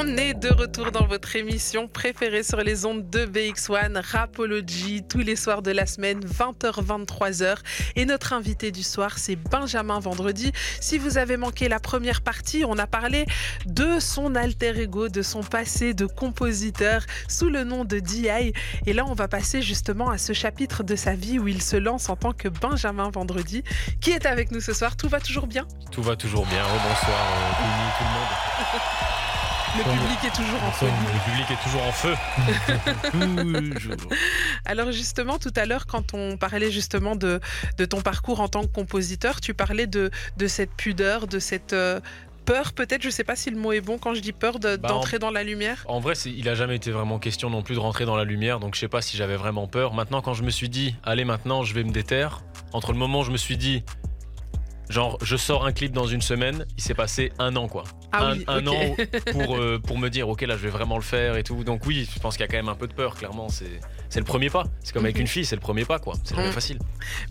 [0.09, 5.18] On est de retour dans votre émission préférée sur les ondes de BX1, Rapology, tous
[5.18, 7.57] les soirs de la semaine, 20h-23h.
[7.94, 10.53] Et notre invité du soir, c'est Benjamin Vendredi.
[10.81, 13.27] Si vous avez manqué la première partie, on a parlé
[13.66, 18.55] de son alter ego, de son passé de compositeur sous le nom de DI.
[18.87, 21.77] Et là, on va passer justement à ce chapitre de sa vie où il se
[21.77, 23.62] lance en tant que Benjamin Vendredi,
[24.01, 24.97] qui est avec nous ce soir.
[24.97, 25.66] Tout va toujours bien?
[25.90, 26.62] Tout va toujours bien.
[26.64, 29.35] Oh, bonsoir, euh, tout le monde.
[29.79, 30.87] Le public est toujours en feu.
[30.87, 32.14] Le public est toujours en feu.
[34.64, 37.41] Alors justement, tout à l'heure, quand on parlait justement de,
[37.77, 41.73] de ton parcours en tant que compositeur, tu parlais de, de cette pudeur, de cette
[41.73, 42.01] euh,
[42.45, 44.77] peur peut-être, je sais pas si le mot est bon quand je dis peur, de-
[44.77, 45.85] Bah, d'entrer dans la lumière.
[45.87, 48.59] En vrai, il a jamais été vraiment question non plus de rentrer dans la lumière,
[48.61, 49.93] donc je sais pas si j'avais vraiment peur.
[49.95, 52.41] Maintenant, quand je me suis dit, allez, maintenant, je vais me déterre.
[52.73, 53.85] Entre le moment où je me suis dit,
[54.88, 57.85] genre, je sors un clip dans une semaine, il s'est passé un an, quoi.
[58.12, 58.75] Ah un, oui, un ok.
[58.75, 58.97] an
[59.33, 61.62] pour, euh, pour me dire, ok, là, je vais vraiment le faire et tout.
[61.64, 63.49] Donc oui, je pense qu'il y a quand même un peu de peur, clairement.
[63.49, 64.64] C'est c'est le premier pas.
[64.83, 65.21] C'est comme avec Mhm.
[65.23, 66.14] une fille, c'est le premier pas, quoi.
[66.25, 66.53] C'est jamais Mhm.
[66.55, 66.79] facile.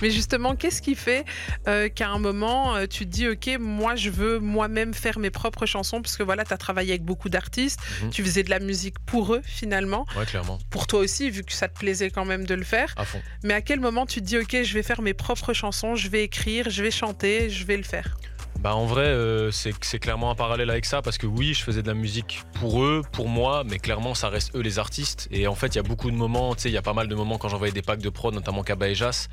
[0.04, 1.26] Mais justement, qu'est-ce qui fait
[1.68, 5.32] euh, qu'à un moment, euh, tu te dis, OK, moi, je veux moi-même faire mes
[5.32, 8.10] propres chansons, parce que voilà, tu as travaillé avec beaucoup d'artistes, Mhm.
[8.12, 10.60] tu faisais de la musique pour eux, finalement, Ouais, clairement.
[10.70, 12.94] pour toi aussi, vu que ça te plaisait quand même de le faire.
[12.98, 13.22] À fond.
[13.44, 16.10] Mais à quel moment tu te dis, OK, je vais faire mes propres chansons, je
[16.10, 18.16] vais écrire, je vais chanter, je vais le faire?
[18.60, 21.84] Bah en vrai, euh, c'est clairement un parallèle avec ça parce que oui, je faisais
[21.84, 25.28] de la musique pour eux, pour moi, mais clairement ça reste eux les artistes.
[25.32, 26.94] Et en fait, il y a beaucoup de moments, tu sais, il y a pas
[26.94, 29.28] mal de moments quand j'envoyais des packs de prod, notamment Kaba et Jas.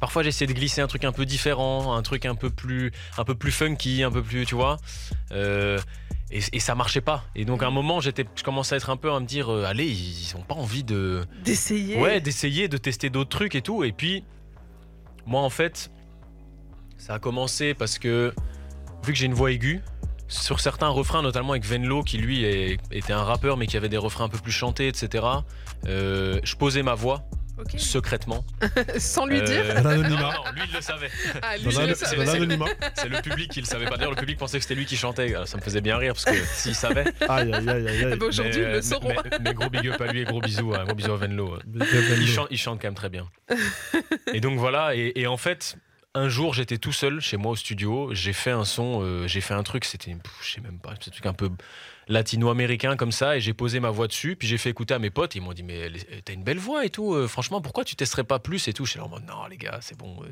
[0.00, 3.24] Parfois, j'essayais de glisser un truc un peu différent, un truc un peu plus, un
[3.24, 4.78] peu plus funky, un peu plus, tu vois.
[5.32, 5.78] Euh,
[6.32, 7.24] et, et ça marchait pas.
[7.36, 9.52] Et donc à un moment, j'étais, je commençais à être un peu à me dire,
[9.52, 13.60] euh, allez, ils ont pas envie de, D'essayer Ouais, d'essayer de tester d'autres trucs et
[13.62, 13.84] tout.
[13.84, 14.24] Et puis,
[15.26, 15.90] moi, en fait,
[17.04, 18.32] ça a commencé parce que,
[19.04, 19.80] vu que j'ai une voix aiguë,
[20.28, 23.88] sur certains refrains, notamment avec Venlo, qui lui est- était un rappeur, mais qui avait
[23.90, 25.24] des refrains un peu plus chantés, etc.,
[25.86, 27.24] euh, je posais ma voix
[27.58, 27.74] Ok.
[27.76, 28.44] secrètement.
[28.98, 30.32] Sans lui Euh, dire non, l'anonymat.
[30.32, 31.10] non, lui, il le savait.
[31.42, 31.94] Ah, le c'est-.
[32.94, 33.96] C'est le public qui le savait pas.
[33.96, 35.34] D'ailleurs, le public pensait que c'était lui qui chantait.
[35.34, 37.04] Alors, ça me faisait bien rire, parce que s'il savait.
[37.28, 38.08] Aïe, aïe, aïe, aïe.
[38.12, 39.08] Ah bah, Aujourd'hui, mais, ils le sauront.
[39.30, 41.58] Mais, mais gros big up à lui et gros bisous, hein, gros bisous à Venlo.
[42.18, 43.28] Il chante, il chante quand même très bien.
[44.32, 45.76] et donc voilà, et, et en fait,
[46.14, 49.40] un jour j'étais tout seul chez moi au studio, j'ai fait un son, euh, j'ai
[49.40, 51.50] fait un truc, c'était, je sais même pas, un truc un peu
[52.08, 55.10] latino-américain comme ça, et j'ai posé ma voix dessus, puis j'ai fait écouter à mes
[55.10, 55.90] potes, ils m'ont dit, mais
[56.24, 58.84] t'as une belle voix et tout, euh, franchement, pourquoi tu testerais pas plus et tout?
[58.84, 60.28] Je suis là en mode, non les gars, c'est bon, euh,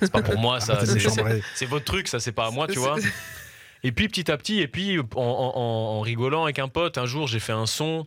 [0.00, 0.80] c'est- pas pour moi ça,
[1.54, 2.96] c'est- votre truc, ça c'est pas à moi, tu vois.
[3.84, 5.60] Et puis petit à petit, et puis en, en- en-
[5.98, 8.06] en rigolant avec un pote, un jour j'ai fait un son.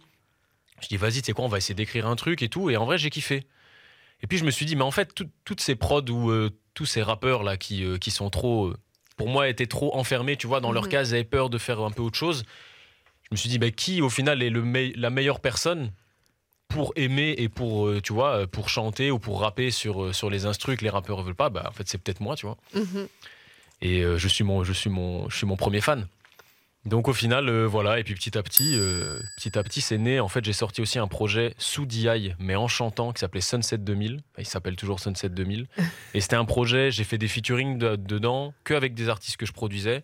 [0.82, 2.70] Je dis vas-y, tu sais quoi, on va essayer d'écrire un truc et tout.
[2.70, 3.44] Et en vrai, j'ai kiffé.
[4.22, 6.50] Et puis je me suis dit, mais en fait, tout- toutes ces prods ou euh,
[6.74, 8.78] tous ces rappeurs là qui, euh, qui sont trop, euh,
[9.18, 10.90] pour moi, étaient trop enfermés, tu vois, dans leur Mhm.
[10.90, 12.44] case, avaient peur de faire un peu autre chose.
[13.24, 14.64] Je me suis dit, bah, qui au final est le
[14.96, 15.92] la meilleure personne
[16.68, 20.78] pour aimer et pour, tu vois, pour chanter ou pour rapper sur, sur les instrus
[20.78, 22.58] que les rappeurs veulent pas, bah, en fait, c'est peut-être moi, tu vois.
[22.74, 23.08] Mhm.
[23.82, 26.08] Et je, suis mon, je, suis mon, je suis mon premier fan.
[26.86, 29.98] Donc au final, euh, voilà, et puis petit à petit, euh, petit à petit, c'est
[29.98, 30.20] né.
[30.20, 33.80] En fait, j'ai sorti aussi un projet sous DI, mais en chantant, qui s'appelait Sunset
[33.80, 34.14] 2000.
[34.18, 35.68] Enfin, il s'appelle toujours Sunset 2000.
[36.14, 39.48] et c'était un projet, j'ai fait des featuring de- dedans, que avec des artistes que
[39.48, 40.04] je produisais.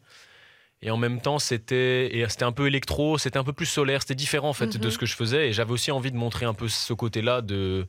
[0.81, 4.15] Et en même temps, c'était c'était un peu électro, c'était un peu plus solaire, c'était
[4.15, 4.91] différent en fait de Mhm.
[4.91, 5.49] ce que je faisais.
[5.49, 7.85] Et j'avais aussi envie de montrer un peu ce côté-là de,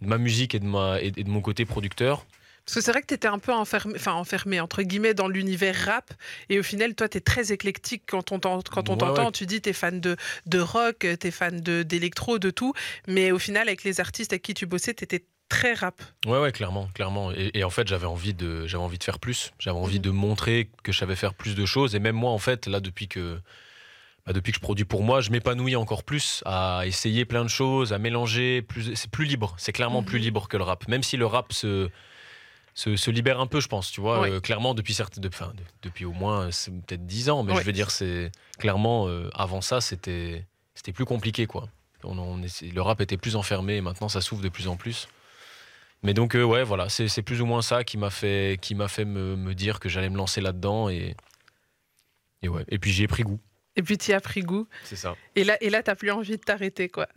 [0.00, 2.26] de ma musique et de, ma, et et de mon côté producteur.
[2.64, 5.28] Parce que c'est vrai que tu étais un peu enfermé, enfin enfermé, entre guillemets, dans
[5.28, 6.12] l'univers rap.
[6.48, 9.26] Et au final, toi, tu es très éclectique quand on t'en- quand on Ouais, t'entend.
[9.26, 9.32] ouais.
[9.32, 12.72] Tu dis, tu es fan de, de rock, tu es fan de- d'électro, de, tout.
[13.08, 16.00] Mais au final, avec les artistes avec qui tu bossais, tu étais très rap.
[16.24, 17.32] Ouais, ouais, clairement, clairement.
[17.32, 19.52] Et, et en fait, j'avais envie de, j'avais envie de faire plus.
[19.58, 20.02] J'avais envie Mhm.
[20.02, 21.94] de montrer que je savais faire plus de choses.
[21.94, 23.38] Et même moi, en fait, là, depuis que,
[24.24, 27.50] bah, depuis que je produis pour moi, je m'épanouis encore plus à essayer plein de
[27.50, 28.62] choses, à mélanger.
[28.62, 29.54] Plus, c'est plus libre.
[29.58, 30.06] C'est clairement Mhm.
[30.06, 30.86] plus libre que le rap.
[30.88, 31.90] Même si le rap se,
[32.74, 33.90] se, se libère un peu, je pense.
[33.90, 34.26] Tu vois.
[34.28, 35.34] Euh, clairement, depuis certes, de- de-
[35.82, 37.42] depuis au moins, c'est peut-être 10 ans.
[37.42, 40.44] Mais je veux dire, c'est clairement euh, avant ça, c'était,
[40.94, 41.68] plus compliqué, quoi.
[42.04, 43.76] On, le rap était plus enfermé.
[43.76, 45.08] Et maintenant, ça s'ouvre de plus en plus.
[46.02, 49.04] Mais donc, euh, ouais, voilà, c'est plus ou moins ça qui m'a fait, qui fait
[49.04, 50.88] me, me dire que j'allais me lancer là-dedans.
[50.88, 51.14] Et,
[52.42, 52.64] et, ouais.
[52.68, 53.38] et puis, j'y ai pris goût.
[53.76, 54.68] Et puis tu y as pris goût.
[54.84, 55.16] C'est ça.
[55.34, 57.08] Et là, et là, t'as plus envie de t'arrêter, quoi.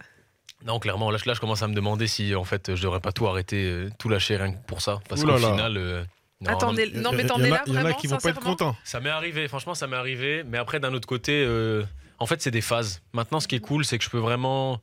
[0.63, 2.99] Non, clairement, là, je- là, je commence à me demander si en fait je devrais
[3.01, 4.99] pas tout arrêter, euh, tout lâcher rien que pour ça.
[5.09, 5.77] Parce qu'au final.
[5.77, 6.03] euh,
[6.41, 7.83] non, Attendez, non, mais il y t'en en es a- là Il y en a
[7.83, 8.75] vraiment, qui vont pas être contents.
[8.83, 10.43] Ça m'est arrivé, franchement, ça m'est arrivé.
[10.43, 11.83] Mais après, d'un autre côté, euh,
[12.19, 13.01] en fait, c'est des phases.
[13.13, 14.77] Maintenant, ce qui est cool, c'est que je peux vraiment.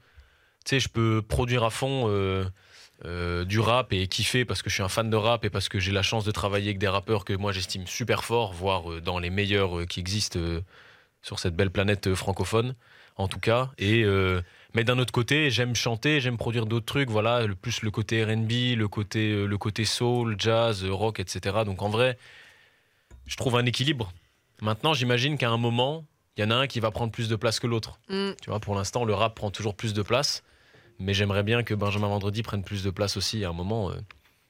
[0.64, 2.44] Tu sais, je peux produire à fond euh,
[3.04, 5.68] euh, du rap et kiffer parce que je suis un fan de rap et parce
[5.68, 8.90] que j'ai la chance de travailler avec des rappeurs que moi j'estime super forts, voire
[8.92, 10.60] euh, dans les meilleurs euh, qui existent euh,
[11.20, 12.74] sur cette belle planète euh, francophone,
[13.16, 13.70] en tout cas.
[13.78, 14.04] Et.
[14.74, 18.24] Mais d'un autre côté, j'aime chanter, j'aime produire d'autres trucs, voilà, le plus le côté
[18.24, 21.58] R&B, le côté, euh, le côté soul, jazz, rock, etc.
[21.64, 22.16] Donc en vrai,
[23.26, 24.12] je trouve un équilibre.
[24.60, 26.04] Maintenant, j'imagine qu'à un moment,
[26.36, 28.00] il y en a un qui va prendre plus de place que l'autre.
[28.08, 28.30] Mm.
[28.40, 30.42] Tu vois, pour l'instant, le rap prend toujours plus de place,
[30.98, 33.90] mais j'aimerais bien que Benjamin Vendredi prenne plus de place aussi à un moment.
[33.90, 33.94] euh.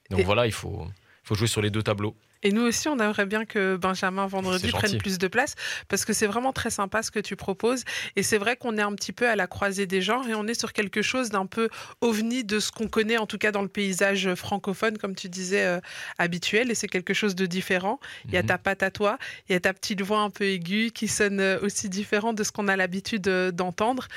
[0.09, 0.87] Donc Et- voilà, il faut,
[1.23, 2.15] faut jouer sur les deux tableaux.
[2.43, 5.55] Et nous aussi, on aimerait bien que Benjamin Vendredi prenne plus de place
[5.87, 7.83] parce que c'est vraiment très sympa ce que tu proposes.
[8.15, 10.45] Et c'est vrai qu'on est un petit peu à la croisée des genres et on
[10.47, 11.69] est sur quelque chose d'un peu
[12.01, 15.63] ovni de ce qu'on connaît, en tout cas dans le paysage francophone, comme tu disais,
[15.65, 15.79] euh,
[16.17, 16.69] habituel.
[16.71, 17.99] Et c'est quelque chose de différent.
[18.27, 18.47] Il y a Mhm.
[18.47, 19.17] ta patte à toi,
[19.49, 22.43] il y a ta petite voix un peu aiguë qui sonne euh, aussi différent de
[22.43, 24.07] ce qu'on a l'habitude euh, d'entendre.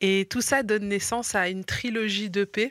[0.00, 2.70] Et tout ça donne naissance à une trilogie d'EP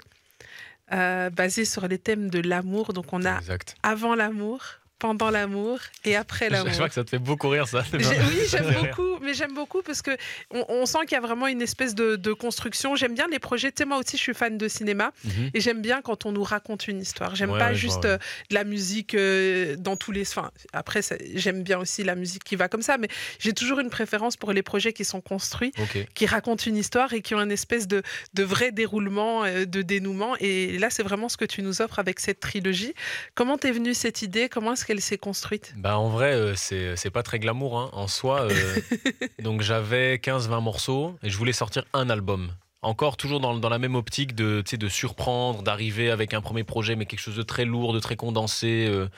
[0.92, 2.94] euh, basée sur les thèmes de l'amour.
[2.94, 3.76] Donc on a Exact.
[3.84, 4.62] avant l'amour,
[5.04, 6.72] pendant l'amour et après Je l'amour.
[6.76, 7.84] vois que ça te fait beaucoup rire, ça.
[7.92, 10.12] J'ai- Oui, j'aime beaucoup, mais j'aime beaucoup parce que
[10.50, 12.96] on, on sent qu'il y a vraiment une espèce de, de construction.
[12.96, 13.70] J'aime bien les projets.
[13.74, 15.50] Tu sais, moi aussi, je suis fan de cinéma Mhm.
[15.54, 17.36] et j'aime bien quand on nous raconte une histoire.
[17.36, 18.18] J'aime Ouais, pas ouais, je juste euh,
[18.50, 20.22] de la musique euh, dans tous les.
[20.22, 23.80] Enfin, après, ça- j'aime bien aussi la musique qui va comme ça, mais j'ai toujours
[23.82, 25.74] une préférence pour les projets qui sont construits
[26.16, 28.02] qui racontent une histoire et qui ont une espèce de,
[28.36, 30.38] de vrai déroulement, euh, de dénouement.
[30.40, 32.94] Et là, c'est vraiment ce que tu nous offres avec cette trilogie.
[33.36, 34.48] Comment t'es venue cette idée?
[34.48, 35.74] Comment est-ce qu'elle s'est construite?
[35.78, 37.90] Bah en vrai, euh, c'est pas très glamour hein.
[37.94, 38.42] en soi.
[38.42, 38.76] euh,
[39.42, 42.54] donc j'avais 15-20 morceaux et je voulais sortir un album.
[42.84, 46.96] Encore toujours dans, dans la même optique de, de surprendre, d'arriver avec un premier projet,
[46.96, 49.10] mais quelque chose de très lourd, de très condensé, euh,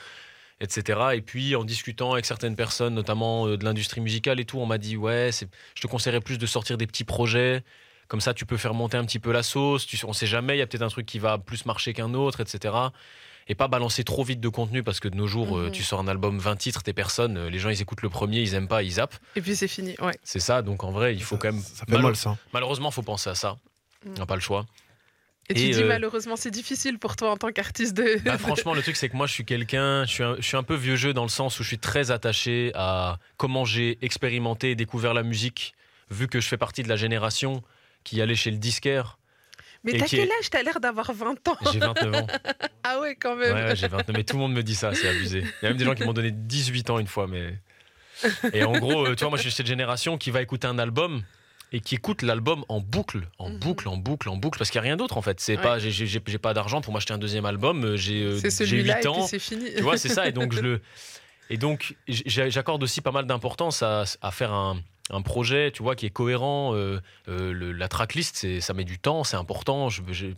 [0.60, 1.00] etc.
[1.14, 4.66] Et puis en discutant avec certaines personnes, notamment euh, de l'industrie musicale et tout, on
[4.66, 5.30] m'a dit ouais,
[5.74, 7.62] je te conseillerais plus de sortir des petits projets.
[8.08, 9.84] Comme ça, tu peux faire monter un petit peu la sauce.
[9.84, 12.14] Tu, on sait jamais, il y a peut-être un truc qui va plus marcher qu'un
[12.14, 12.72] autre, etc
[13.48, 15.72] et pas balancer trop vite de contenu parce que de nos jours, euh, Mhm.
[15.72, 18.40] tu sors un album 20 titres, t'es personne, euh, les gens ils écoutent le premier,
[18.40, 19.16] ils aiment pas, ils zappent.
[19.36, 19.94] Et puis c'est fini.
[20.00, 20.18] Ouais.
[20.24, 21.62] C'est ça, donc en vrai, il faut quand même.
[21.62, 22.36] Ça fait mal, ça.
[22.52, 23.56] Malheureusement, faut penser à ça.
[24.04, 24.10] Mm.
[24.16, 24.66] On n'a pas le choix.
[25.48, 28.18] Et, tu dis euh, malheureusement c'est difficile pour toi en tant qu'artiste de.
[28.24, 30.56] Bah, franchement, le truc, c'est que moi, je suis quelqu'un, je suis, un, je suis
[30.56, 33.96] un peu vieux jeu dans le sens où je suis très attaché à comment j'ai
[34.02, 35.74] expérimenté et découvert la musique,
[36.10, 37.62] vu que je fais partie de la génération
[38.02, 39.18] qui allait chez le disquaire.
[39.86, 40.50] Mais t'as quel âge?
[40.50, 41.56] T'as l'air d'avoir 20 ans.
[41.72, 42.26] J'ai 29 ans.
[42.88, 43.52] Ah ouais, quand même.
[43.54, 44.16] ouais, j'ai 29.
[44.16, 45.38] Mais tout le monde me dit ça, c'est abusé.
[45.40, 47.54] Il y a même des gens qui m'ont donné 18 ans une fois, mais.
[48.52, 50.78] Et en gros, euh, tu vois, moi, je suis cette génération qui va écouter un
[50.78, 51.22] album
[51.72, 53.58] et qui écoute l'album en boucle, en Mhm.
[53.58, 55.40] boucle, en boucle, en boucle, parce qu'il n'y a rien d'autre en fait.
[55.40, 55.62] C'est Ouais.
[55.62, 57.84] pas, j'ai- pas d'argent pour m'acheter un deuxième album.
[57.84, 59.26] euh, J'ai euh, c'est j'ai celui-là 8 et ans.
[59.26, 59.74] c'est fini.
[59.74, 60.28] Tu vois, c'est ça.
[60.28, 60.80] Et donc, je le.
[61.50, 65.94] Et donc, j'accorde aussi pas mal d'importance à, à faire un, un projet, tu vois,
[65.94, 66.74] qui est cohérent.
[66.74, 69.88] euh, euh, la tracklist, c'est- ça met du temps, c'est important.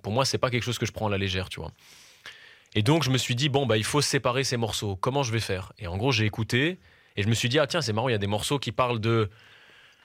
[0.03, 1.73] Pour moi, c'est pas quelque chose que je prends à la légère, tu vois.
[2.75, 4.95] Et donc, je me suis dit, bon, bah, il faut séparer ces morceaux.
[4.97, 5.73] Comment je vais faire?
[5.79, 6.79] Et en gros, j'ai écouté
[7.17, 8.73] et je me suis dit, ah tiens, c'est marrant, il y a des morceaux qui
[8.73, 9.31] parlent de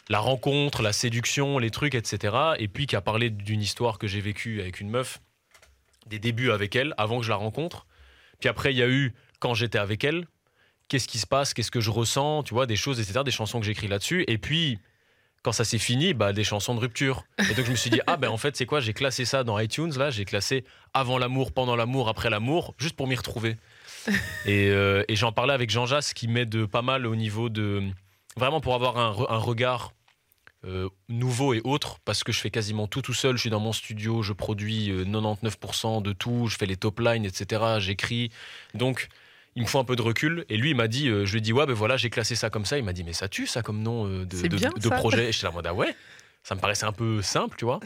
[0.10, 2.36] la rencontre, la séduction, les trucs, etc.
[2.58, 5.20] Et puis qui a parlé d'une histoire que j'ai vécue avec une meuf,
[6.08, 7.86] des débuts avec elle, avant que je la rencontre.
[8.40, 10.28] Puis après, il y a eu quand j'étais avec elle,
[10.94, 13.60] qu'est-ce qui se passe, qu'est-ce que je ressens, tu vois, des choses, etc., des chansons
[13.60, 14.26] que j'écris là-dessus.
[14.28, 14.78] Et puis,
[15.42, 17.24] quand ça s'est fini, bah, des chansons de rupture.
[17.50, 19.44] Et donc, je me suis dit, ah ben en fait, c'est quoi, j'ai classé ça
[19.44, 23.58] dans iTunes, là, j'ai classé avant l'amour, pendant l'amour, après l'amour, juste pour m'y retrouver.
[24.46, 27.82] et euh, et j'en parlais avec Jean Jass, qui m'aide pas mal au niveau de.
[28.38, 29.94] Vraiment pour avoir un, re- un regard
[30.64, 33.36] euh, nouveau et autre, parce que je fais quasiment tout tout seul.
[33.36, 37.00] Je suis dans mon studio, je produis euh, 99% de tout, je fais les top
[37.00, 37.80] lines, etc.
[37.80, 38.30] J'écris.
[38.76, 39.08] Donc,
[39.56, 40.46] il me faut un peu de recul.
[40.50, 42.36] Et lui, il m'a dit, euh, je lui ai dit, ouais, ben voilà, j'ai classé
[42.36, 42.78] ça comme ça.
[42.78, 44.82] Il m'a dit, mais ça tue ça comme nom euh, de, C'est de, bien, de
[44.90, 44.96] ça.
[44.96, 45.30] projet.
[45.30, 45.96] Et J'étais là mode, ah ouais,
[46.44, 47.80] ça me paraissait un peu simple, tu vois.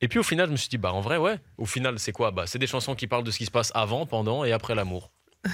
[0.00, 1.36] Et puis au final, je me suis dit, bah en vrai, ouais.
[1.56, 2.30] Au final, c'est quoi?
[2.30, 4.74] Bah, C'est des chansons qui parlent de ce qui se passe avant, pendant et après
[4.74, 5.10] l'amour.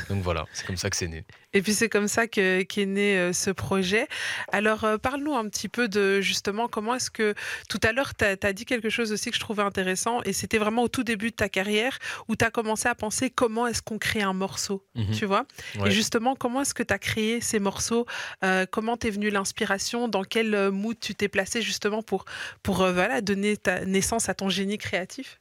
[0.08, 1.24] Donc voilà, c'est comme ça que c'est né.
[1.52, 4.06] Et puis c'est comme ça que- qu'est né euh, ce projet.
[4.52, 7.34] Alors euh, parle-nous un petit peu de justement comment est-ce que
[7.68, 10.58] tout à l'heure tu as, dit quelque chose aussi que je trouvais intéressant et c'était
[10.58, 11.98] vraiment au tout début de ta carrière
[12.28, 15.10] où tu as commencé à penser comment est-ce qu'on crée un morceau, Mhm.
[15.12, 15.44] tu vois?
[15.80, 15.88] Ouais.
[15.88, 18.06] Et justement comment est-ce que tu as créé ces morceaux?
[18.44, 20.06] Euh, Comment t'es venue l'inspiration?
[20.06, 22.24] Dans quel mood tu t'es placé justement pour,
[22.62, 25.39] pour euh, voilà, donner ta naissance à ton génie créatif?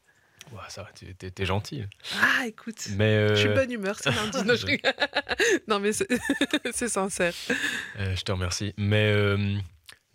[0.52, 1.84] Ouais, ça, va, t'es- gentil.
[2.22, 4.38] Ah écoute Mais je suis euh, bonne humeur, c'est lundi.
[4.46, 4.66] Non, je
[5.68, 6.08] non mais c'est
[6.74, 7.34] c'est sincère.
[8.00, 8.74] Euh, je te remercie.
[8.78, 9.56] Mais euh,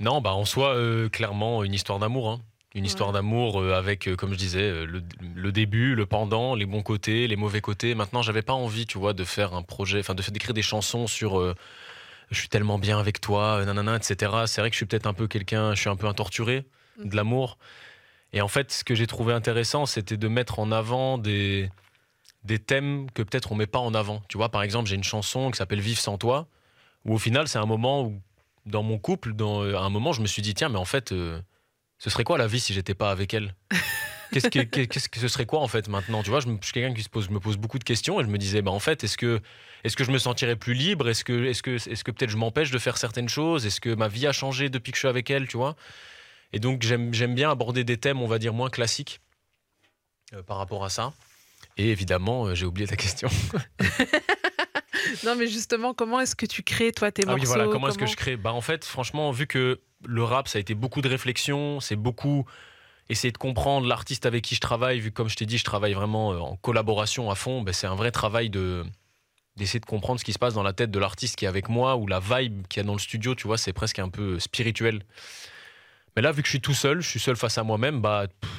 [0.01, 0.77] Non, bah en soi,
[1.12, 2.31] clairement, une histoire d'amour.
[2.31, 2.40] hein.
[2.77, 5.01] Une histoire d'amour avec, comme je disais, le,
[5.37, 7.94] le début, le pendant, les bons côtés, les mauvais côtés.
[7.94, 10.62] Maintenant, j'avais pas envie, tu vois, de faire un projet, enfin, de faire- d'écrire des
[10.62, 11.55] chansons sur
[12.31, 14.33] je suis tellement bien avec toi, nanana, etc.
[14.47, 16.64] C'est vrai que je suis peut-être un peu quelqu'un, je suis un peu un torturé
[16.99, 17.59] de l'amour.
[18.35, 21.70] Et en fait, ce que j'ai trouvé intéressant, c'était de mettre en avant des,
[22.44, 24.23] des thèmes que peut-être on met pas en avant.
[24.29, 26.49] Tu vois, par exemple, j'ai une chanson qui s'appelle Vive sans toi,
[27.05, 28.20] où au final, c'est un moment où,
[28.66, 30.85] dans mon couple, dans, euh, à un moment, je me suis dit, tiens, mais en
[30.85, 31.40] fait, euh,
[31.99, 33.55] ce serait quoi la vie si j'étais pas avec elle?
[34.33, 36.25] Qu'est-ce que, qu'est- qu'est-ce que ce serait quoi en fait maintenant?
[36.25, 37.85] Tu vois, je, me- je suis quelqu'un qui se pose, je me pose beaucoup de
[37.85, 39.40] questions et je me disais, bah en fait, est-ce que,
[39.85, 41.09] est-ce que je me sentirais plus libre?
[41.09, 43.64] Est-ce que, est-ce que, est-ce que peut-être je m'empêche de faire certaines choses?
[43.64, 45.47] Est-ce que ma vie a changé depuis que je suis avec elle?
[45.47, 45.77] Tu vois?
[46.55, 49.21] Et donc j'aime, bien aborder des thèmes, on va dire moins classiques
[50.33, 51.12] euh, par rapport à ça.
[51.77, 53.29] Et évidemment, euh, j'ai oublié ta question.
[55.25, 57.88] Non, mais justement, comment est-ce que tu crées, toi, tes Ah oui, morceaux voilà, comment
[57.88, 58.37] est-ce que je crée?
[58.37, 61.97] Bah en fait, franchement, vu que le rap, ça a été beaucoup de réflexion, c'est
[61.97, 62.47] beaucoup
[63.09, 65.64] essayer de comprendre l'artiste avec qui je travaille, vu que comme je t'ai dit, je
[65.64, 68.85] travaille vraiment euh, en collaboration à fond, bah, c'est un vrai travail de
[69.57, 71.69] d'essayer de comprendre ce qui se passe dans la tête de l'artiste qui est avec
[71.69, 74.09] moi ou la vibe qu'il y a dans le studio, tu vois, c'est presque un
[74.09, 75.03] peu spirituel.
[76.16, 78.27] Mais là, vu que je suis tout seul, je suis seul face à moi-même, bah
[78.40, 78.50] pff,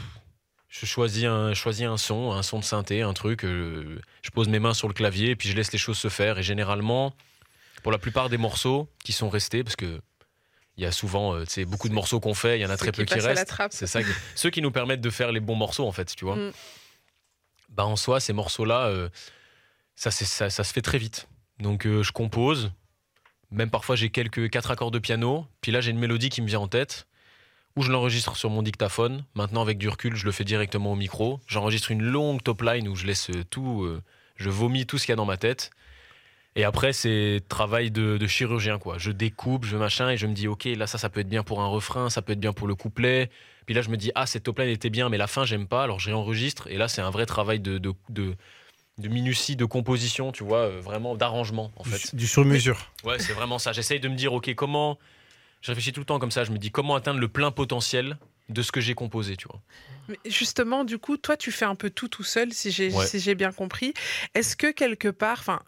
[0.69, 4.29] je choisis un, je choisis un son, un son de synthé, un truc, euh, je
[4.29, 6.37] pose mes mains sur le clavier et puis je laisse les choses se faire.
[6.39, 7.13] Et généralement,
[7.81, 10.01] pour la plupart des morceaux qui sont restés, parce que
[10.77, 12.91] il y a souvent euh, beaucoup de morceaux qu'on fait, il y en a très
[12.91, 13.47] peu qui restent.
[13.73, 16.25] C'est ça, qui- ceux qui nous permettent de faire les bons morceaux en fait, tu
[16.25, 16.35] vois.
[16.35, 16.51] Mm.
[17.69, 19.09] Bah en soi, ces morceaux-là, euh,
[19.95, 21.27] ça, ça, ça se fait très vite.
[21.59, 22.71] Donc euh, je compose,
[23.51, 26.47] même parfois j'ai quelques quatre accords de piano, puis là j'ai une mélodie qui me
[26.47, 27.07] vient en tête,
[27.75, 29.23] ou je l'enregistre sur mon dictaphone.
[29.35, 31.39] Maintenant avec du recul, je le fais directement au micro.
[31.47, 34.01] J'enregistre une longue top line où je laisse euh, tout, euh,
[34.37, 35.71] je vomis tout ce qu'il y a dans ma tête.
[36.57, 38.97] Et après, c'est travail de, de chirurgien, quoi.
[38.97, 41.43] Je découpe, je machin, et je me dis, ok, là, ça, ça peut être bien
[41.43, 43.29] pour un refrain, ça peut être bien pour le couplet.
[43.65, 45.67] Puis là, je me dis, ah, cette top line était bien, mais la fin, j'aime
[45.67, 46.67] pas, alors je réenregistre.
[46.67, 48.35] Et là, c'est un vrai travail de, de, de,
[48.99, 52.15] de minutie, de composition, tu vois, euh, vraiment d'arrangement, en Du, fait.
[52.15, 52.89] du sur-mesure.
[53.03, 53.73] Ouais, c'est vraiment ça.
[53.73, 54.97] J'essaye de me dire, ok, comment.
[55.65, 58.19] Je réfléchis tout le temps comme ça, je me dis, comment atteindre le plein potentiel
[58.49, 59.59] de ce que j'ai composé, tu vois.
[60.07, 63.07] Mais justement, du coup, toi, tu fais un peu tout tout seul, si j'ai Ouais.
[63.07, 63.95] si j'ai bien compris.
[64.35, 65.63] Est-ce que quelque part, enfin,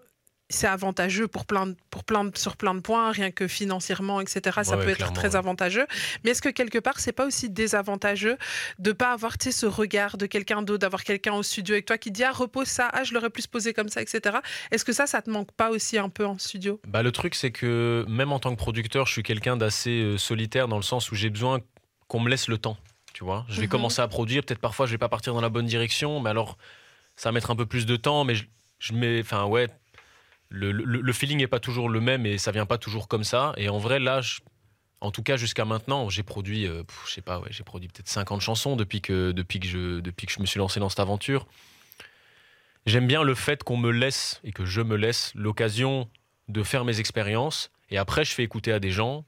[0.50, 4.22] c'est avantageux pour plein, de- pour plein de- sur plein de points, rien que financièrement,
[4.22, 4.60] etc.
[4.64, 5.36] Ça Ouais, peut être très ouais.
[5.36, 5.86] avantageux.
[6.24, 8.38] Mais est-ce que quelque part, c'est pas aussi désavantageux
[8.80, 12.12] de pas avoir, ce regard de quelqu'un d'autre, d'avoir quelqu'un au studio avec toi qui
[12.12, 14.38] dit ah repose ça, ah je l'aurais plus posé comme ça, etc.
[14.72, 16.80] Est-ce que ça, ça te manque pas aussi un peu en studio?
[16.88, 20.18] Bah, le truc, c'est que même en tant que producteur, je suis quelqu'un d'assez euh,
[20.18, 21.60] solitaire dans le sens où j'ai besoin
[22.08, 22.78] qu'on me laisse le temps.
[23.14, 23.72] Tu vois, je vais Mhm.
[23.72, 24.44] commencer à produire.
[24.44, 26.58] Peut-être parfois, je vais pas partir dans la bonne direction, mais alors
[27.16, 28.24] ça va mettre un peu plus de temps.
[28.24, 28.46] Mais je,
[28.80, 29.68] je mets, enfin ouais,
[30.50, 33.54] le, feeling n'est pas toujours le même et ça vient pas toujours comme ça.
[33.58, 34.22] Et en vrai, là,
[35.02, 38.42] en tout cas jusqu'à maintenant, j'ai produit, euh, je sais pas, j'ai produit peut-être 50
[38.42, 41.48] chansons depuis que depuis que je depuis que je me suis lancé dans cette aventure.
[42.86, 46.10] J'aime bien le fait qu'on me laisse et que je me laisse l'occasion
[46.48, 47.70] de faire mes expériences.
[47.90, 49.26] Et après, je fais écouter à des gens,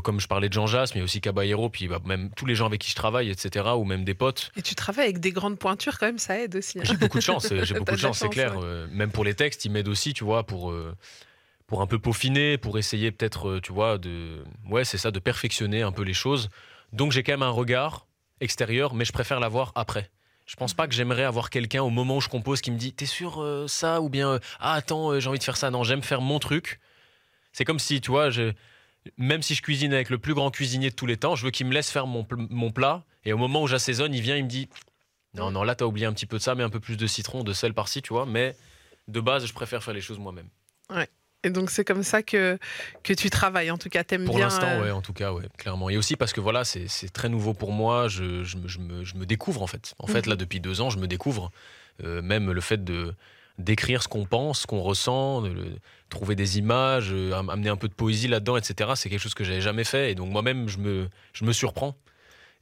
[0.00, 2.66] comme je parlais de Jean Jass, mais aussi Caballero, puis bah, même tous les gens
[2.66, 4.50] avec qui je travaille, etc., ou même des potes.
[4.56, 6.78] Et tu travailles avec des grandes pointures quand même, ça aide aussi.
[6.78, 6.82] hein.
[6.84, 8.56] J'ai beaucoup de chance, euh, j'ai beaucoup de chance, c'est clair.
[8.56, 8.62] ouais.
[8.64, 10.94] Euh, même pour les textes, ils m'aident aussi, tu vois, pour, euh,
[11.66, 15.18] pour un peu peaufiner, pour essayer peut-être, euh, tu vois, de, ouais, c'est ça, de
[15.18, 16.48] perfectionner un peu les choses.
[16.92, 18.06] Donc j'ai quand même un regard
[18.40, 20.10] extérieur, mais je préfère l'avoir après.
[20.46, 22.92] Je pense pas que j'aimerais avoir quelqu'un au moment où je compose qui me dit
[22.92, 25.70] T'es sûr euh, ça Ou bien euh, Ah, attends, euh, j'ai envie de faire ça.
[25.70, 26.80] Non, j'aime faire mon truc.
[27.52, 28.52] C'est comme si, tu vois, je-
[29.18, 31.50] même si je cuisine avec le plus grand cuisinier de tous les temps, je veux
[31.50, 33.02] qu'il me laisse faire mon, pl- mon plat.
[33.24, 34.68] Et au moment où j'assaisonne, il vient, il me dit
[35.34, 37.06] Non, non, là, t'as oublié un petit peu de ça, mais un peu plus de
[37.06, 38.26] citron, de sel par-ci, tu vois.
[38.26, 38.56] Mais
[39.08, 40.48] de base, je préfère faire les choses moi-même.
[41.46, 42.58] Et donc c'est comme ça que,
[43.02, 44.46] que tu travailles, en tout cas, t'aimes Pour bien.
[44.46, 45.90] l'instant, euh, ouais, en tout cas, ouais, clairement.
[45.90, 48.08] Et aussi parce que voilà, c'est très nouveau pour moi.
[48.08, 49.94] Je, je me, je me- je me découvre en fait.
[49.98, 50.30] En fait, Mhm.
[50.30, 51.52] là, depuis deux ans, je me découvre.
[52.02, 53.14] Euh, même le fait de
[53.58, 55.76] d'écrire ce qu'on pense, ce qu'on ressent, de le-
[56.08, 58.92] trouver des images, euh, am- amener un peu de poésie là-dedans, etc.
[58.96, 60.10] C'est quelque chose que j'avais jamais fait.
[60.10, 61.96] Et donc moi-même, je me, je me surprends.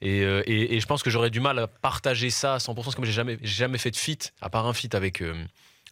[0.01, 2.75] Et, euh, et- et je pense que j'aurais du mal à partager ça à 100%,
[2.75, 5.35] parce que comme j'ai jamais, jamais fait de feat, à part un feat avec, euh,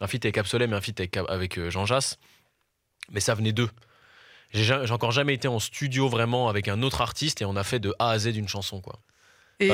[0.01, 2.19] un feat avec Absolem et un feat avec, avec Jean Jass.
[3.11, 3.71] Mais ça venait d'eux.
[4.53, 7.55] J'ai ja- j'ai encore jamais été en studio vraiment avec un autre artiste et on
[7.57, 8.99] a fait de A à Z d'une chanson quoi.
[9.61, 9.69] Et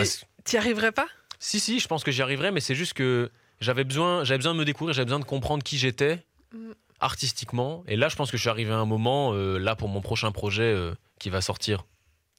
[0.45, 1.07] t'y arriverais pas?
[1.39, 4.55] Si si, je pense que j'y arriverai, mais c'est juste que j'avais besoin, j'avais besoin
[4.55, 6.73] de me découvrir, j'avais besoin de comprendre qui j'étais Mm.
[7.01, 7.83] artistiquement.
[7.88, 10.00] Et là, je pense que je suis arrivé à un moment euh, là pour mon
[10.00, 11.85] prochain projet euh, qui va sortir.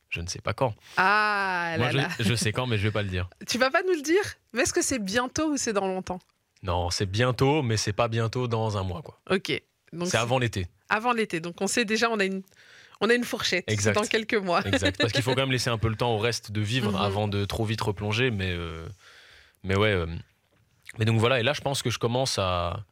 [0.09, 0.73] Je ne sais pas quand.
[0.95, 2.07] Ah là je, là.
[2.19, 3.29] je sais quand, mais je vais pas le dire.
[3.47, 4.23] Tu vas pas nous le dire?
[4.53, 6.19] Mais est-ce que c'est bientôt ou c'est dans longtemps?
[6.63, 9.19] Non, c'est bientôt, mais c'est pas bientôt dans un mois quoi.
[9.29, 9.51] Ok.
[9.93, 10.67] Donc C'est avant l'été.
[10.89, 11.39] avant l'été.
[11.41, 12.41] Donc on sait déjà, on a une,
[13.01, 13.93] On a une fourchette Exact.
[13.93, 14.65] dans quelques mois.
[14.65, 14.97] Exact.
[14.99, 16.97] Parce qu'il faut quand même laisser un peu le temps au reste de vivre Mhm.
[16.97, 18.31] avant de trop vite replonger.
[18.31, 18.87] Mais, euh,
[19.63, 19.89] mais ouais.
[19.91, 20.07] euh,
[20.99, 21.39] mais donc voilà.
[21.39, 22.83] Et là, je pense que je commence à,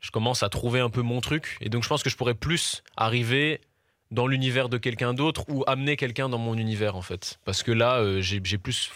[0.00, 1.56] je commence à trouver un peu mon truc.
[1.60, 3.60] Et donc, je pense que je pourrais plus arriver
[4.10, 7.38] dans l'univers de quelqu'un d'autre ou amener quelqu'un dans mon univers, en fait.
[7.44, 8.92] Parce que là, euh, j'ai plus,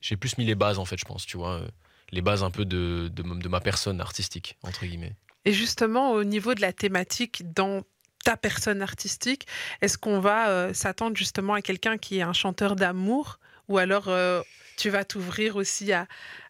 [0.00, 1.54] j'ai plus mis les bases, en fait, je pense, tu vois.
[1.60, 1.68] euh,
[2.12, 5.16] Les bases un peu de, de, de ma personne artistique, entre guillemets.
[5.44, 7.82] Et justement, au niveau de la thématique dans
[8.24, 9.46] ta personne artistique,
[9.80, 13.38] est-ce qu'on va euh, s'attendre justement à quelqu'un qui est un chanteur d'amour
[13.68, 14.42] ou alors euh,
[14.76, 16.06] tu vas t'ouvrir aussi à,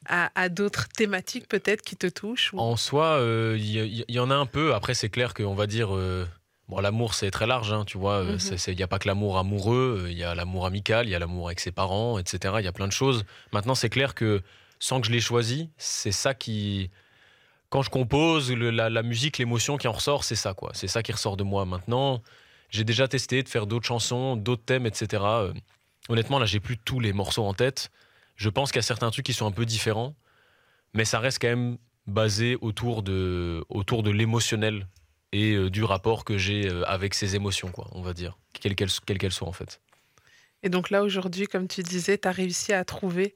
[0.06, 3.18] à, à d'autres thématiques peut-être qui te touchent ou- En soi,
[3.56, 4.74] il y, y en a un peu.
[4.74, 5.94] Après, c'est clair qu'on va dire.
[5.94, 6.26] euh,
[6.68, 8.24] bon, l'amour, c'est très large, hein, tu vois.
[8.66, 11.18] Il n'y a pas que l'amour amoureux, il y a l'amour amical, il y a
[11.20, 12.54] l'amour avec ses parents, etc.
[12.58, 13.24] Il y a plein de choses.
[13.52, 14.42] Maintenant, c'est clair que
[14.78, 16.90] sans que je l'ai choisi, c'est ça qui.
[17.68, 20.70] Quand je compose, le- la, la musique, l'émotion qui en ressort, c'est ça, quoi.
[20.74, 21.64] C'est ça qui ressort de moi.
[21.64, 22.22] Maintenant,
[22.70, 25.22] j'ai déjà testé de faire d'autres chansons, d'autres thèmes, etc.
[26.08, 27.90] Honnêtement, là, j'ai plus tous les morceaux en tête.
[28.36, 30.14] Je pense qu'il y a certains trucs qui sont un peu différents,
[30.94, 34.86] mais ça reste quand même basé autour de, autour de l'émotionnel
[35.32, 38.76] et euh, du rapport que j'ai euh, avec ces émotions, quoi, on va dire, quelles
[38.76, 39.80] qu'elles quelles qu'elles soient en fait.
[40.62, 43.34] Et donc là, aujourd'hui, comme tu disais, tu as réussi à trouver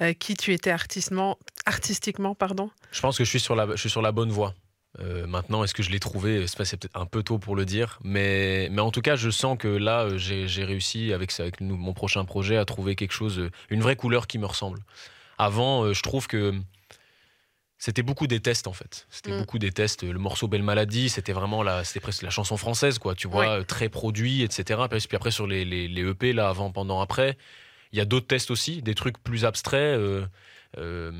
[0.00, 2.70] euh, qui tu étais artistiquement, artistiquement pardon?
[2.92, 4.54] Je pense que je suis sur la, je suis sur la bonne voie.
[4.98, 6.46] Euh, maintenant, est-ce que je l'ai trouvé?
[6.48, 9.56] C'est peut-être un peu tôt pour le dire, mais, mais en tout cas, je sens
[9.56, 13.12] que là, euh, j'ai réussi avec, ça- avec nous- mon prochain projet à trouver quelque
[13.12, 14.80] chose, euh, une vraie couleur qui me ressemble.
[15.38, 16.52] Avant, je trouve que
[17.78, 19.06] c'était beaucoup des tests en fait.
[19.10, 19.38] C'était Mm.
[19.38, 20.02] beaucoup des tests.
[20.02, 23.14] Le morceau Belle Maladie, c'était vraiment la, c'était presque la chanson française, quoi.
[23.14, 23.64] Tu vois, Ouais.
[23.64, 24.82] très produit, etc.
[24.90, 27.38] Puis puis après sur les, les, les EP là, avant, pendant, après,
[27.92, 29.96] il y a d'autres tests aussi, des trucs plus abstraits.
[29.98, 30.26] euh,
[30.78, 31.10] euh,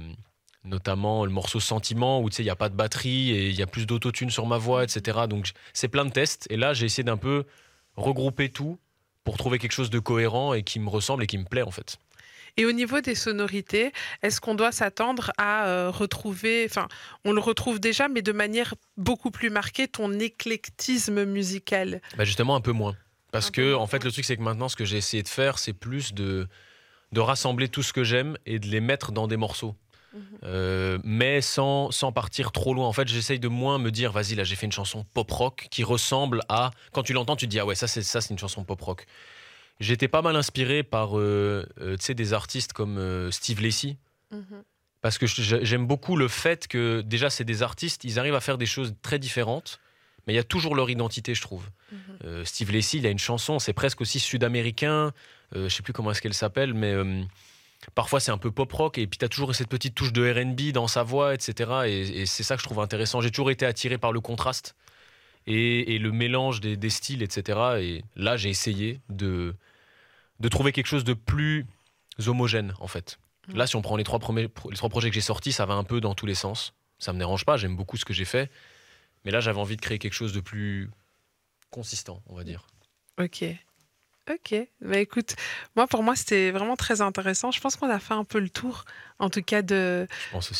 [0.64, 3.54] notamment le morceau Sentiment où tu sais il n'y a pas de batterie et il
[3.54, 6.46] y a plus d'autotune sur ma voix etc donc c'est plein de tests.
[6.50, 7.44] Et là j'ai essayé d'un peu
[7.96, 8.78] regrouper tout
[9.24, 11.70] pour trouver quelque chose de cohérent et qui me ressemble et qui me plaît en
[11.70, 11.98] fait.
[12.56, 13.92] Et au niveau des sonorités,
[14.22, 16.88] est-ce qu'on doit s'attendre à euh, retrouver, enfin,
[17.24, 22.00] on le retrouve déjà, mais de manière beaucoup plus marquée, ton éclectisme musical?
[22.16, 22.96] Bah justement un peu moins.
[23.32, 25.28] Parce Un que en fait le truc c'est que maintenant ce que j'ai essayé de
[25.28, 26.48] faire c'est plus de,
[27.12, 29.76] de rassembler tout ce que j'aime et de les mettre dans des morceaux.
[30.12, 30.22] Mhm.
[30.42, 32.86] Euh, mais sans, sans partir trop loin.
[32.86, 35.68] En fait j'essaye de moins me dire vas-y là j'ai fait une chanson pop rock
[35.70, 36.70] qui ressemble à...
[36.92, 38.80] Quand tu l'entends tu te dis ah ouais ça c'est ça c'est une chanson pop
[38.80, 39.06] rock.
[39.80, 43.96] J'étais pas mal inspiré par euh, euh, des artistes comme euh, Steve Lacy.
[45.00, 48.58] Parce que j'aime beaucoup le fait que déjà c'est des artistes, ils arrivent à faire
[48.58, 49.80] des choses très différentes,
[50.26, 51.70] mais il y a toujours leur identité, je trouve.
[52.24, 55.12] Euh, Steve Lacy, il a une chanson, c'est presque aussi sud-américain,
[55.54, 56.94] je sais plus comment est-ce qu'elle s'appelle, mais
[57.94, 60.28] parfois c'est un peu pop rock, et puis tu as toujours cette petite touche de
[60.30, 61.70] RB dans sa voix, etc.
[61.86, 63.20] Et, et c'est ça que je trouve intéressant.
[63.20, 64.76] J'ai toujours été attiré par le contraste
[65.46, 67.58] et, et le mélange des, des styles, etc.
[67.80, 69.54] Et là, j'ai essayé de,
[70.40, 71.66] de trouver quelque chose de plus
[72.26, 73.18] homogène, en fait.
[73.48, 73.56] Mhm.
[73.56, 75.74] Là, si on prend les trois, premiers, les trois projets que j'ai sortis, ça va
[75.74, 76.74] un peu dans tous les sens.
[76.98, 78.50] Ça me dérange pas, j'aime beaucoup ce que j'ai fait.
[79.24, 80.90] Mais là, j'avais envie de créer quelque chose de plus
[81.70, 82.66] consistant, on va dire.
[83.18, 83.44] Ok.
[84.30, 84.54] Ok.
[84.80, 85.34] Bah écoute,
[85.76, 87.50] moi pour moi c'était vraiment très intéressant.
[87.50, 88.84] Je pense qu'on a fait un peu le tour,
[89.20, 90.06] en tout cas de,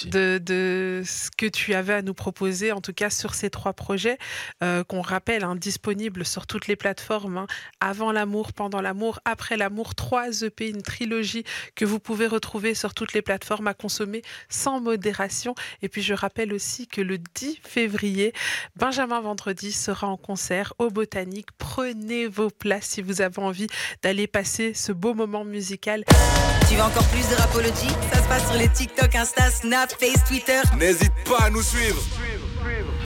[0.04, 3.72] de, de ce que tu avais à nous proposer, en tout cas sur ces trois
[3.72, 4.18] projets,
[4.62, 7.38] euh, qu'on rappelle hein, disponibles sur toutes les plateformes.
[7.38, 7.46] hein.
[7.80, 11.44] avant l'amour, pendant l'amour, après l'amour, trois EP, une trilogie
[11.74, 15.54] que vous pouvez retrouver sur toutes les plateformes à consommer sans modération.
[15.82, 18.32] Et puis je rappelle aussi que le 10 février,
[18.76, 21.48] Benjamin Vendredi sera en concert au Botanique.
[21.58, 23.66] Prenez vos places si vous avez envie
[24.02, 26.04] d'aller passer ce beau moment musical.
[26.68, 27.88] Tu veux encore plus de Rapology?
[28.12, 30.61] Ça se passe sur les TikTok, Insta, Snap, Face, Twitter.
[30.78, 32.01] N'hésite pas à nous suivre.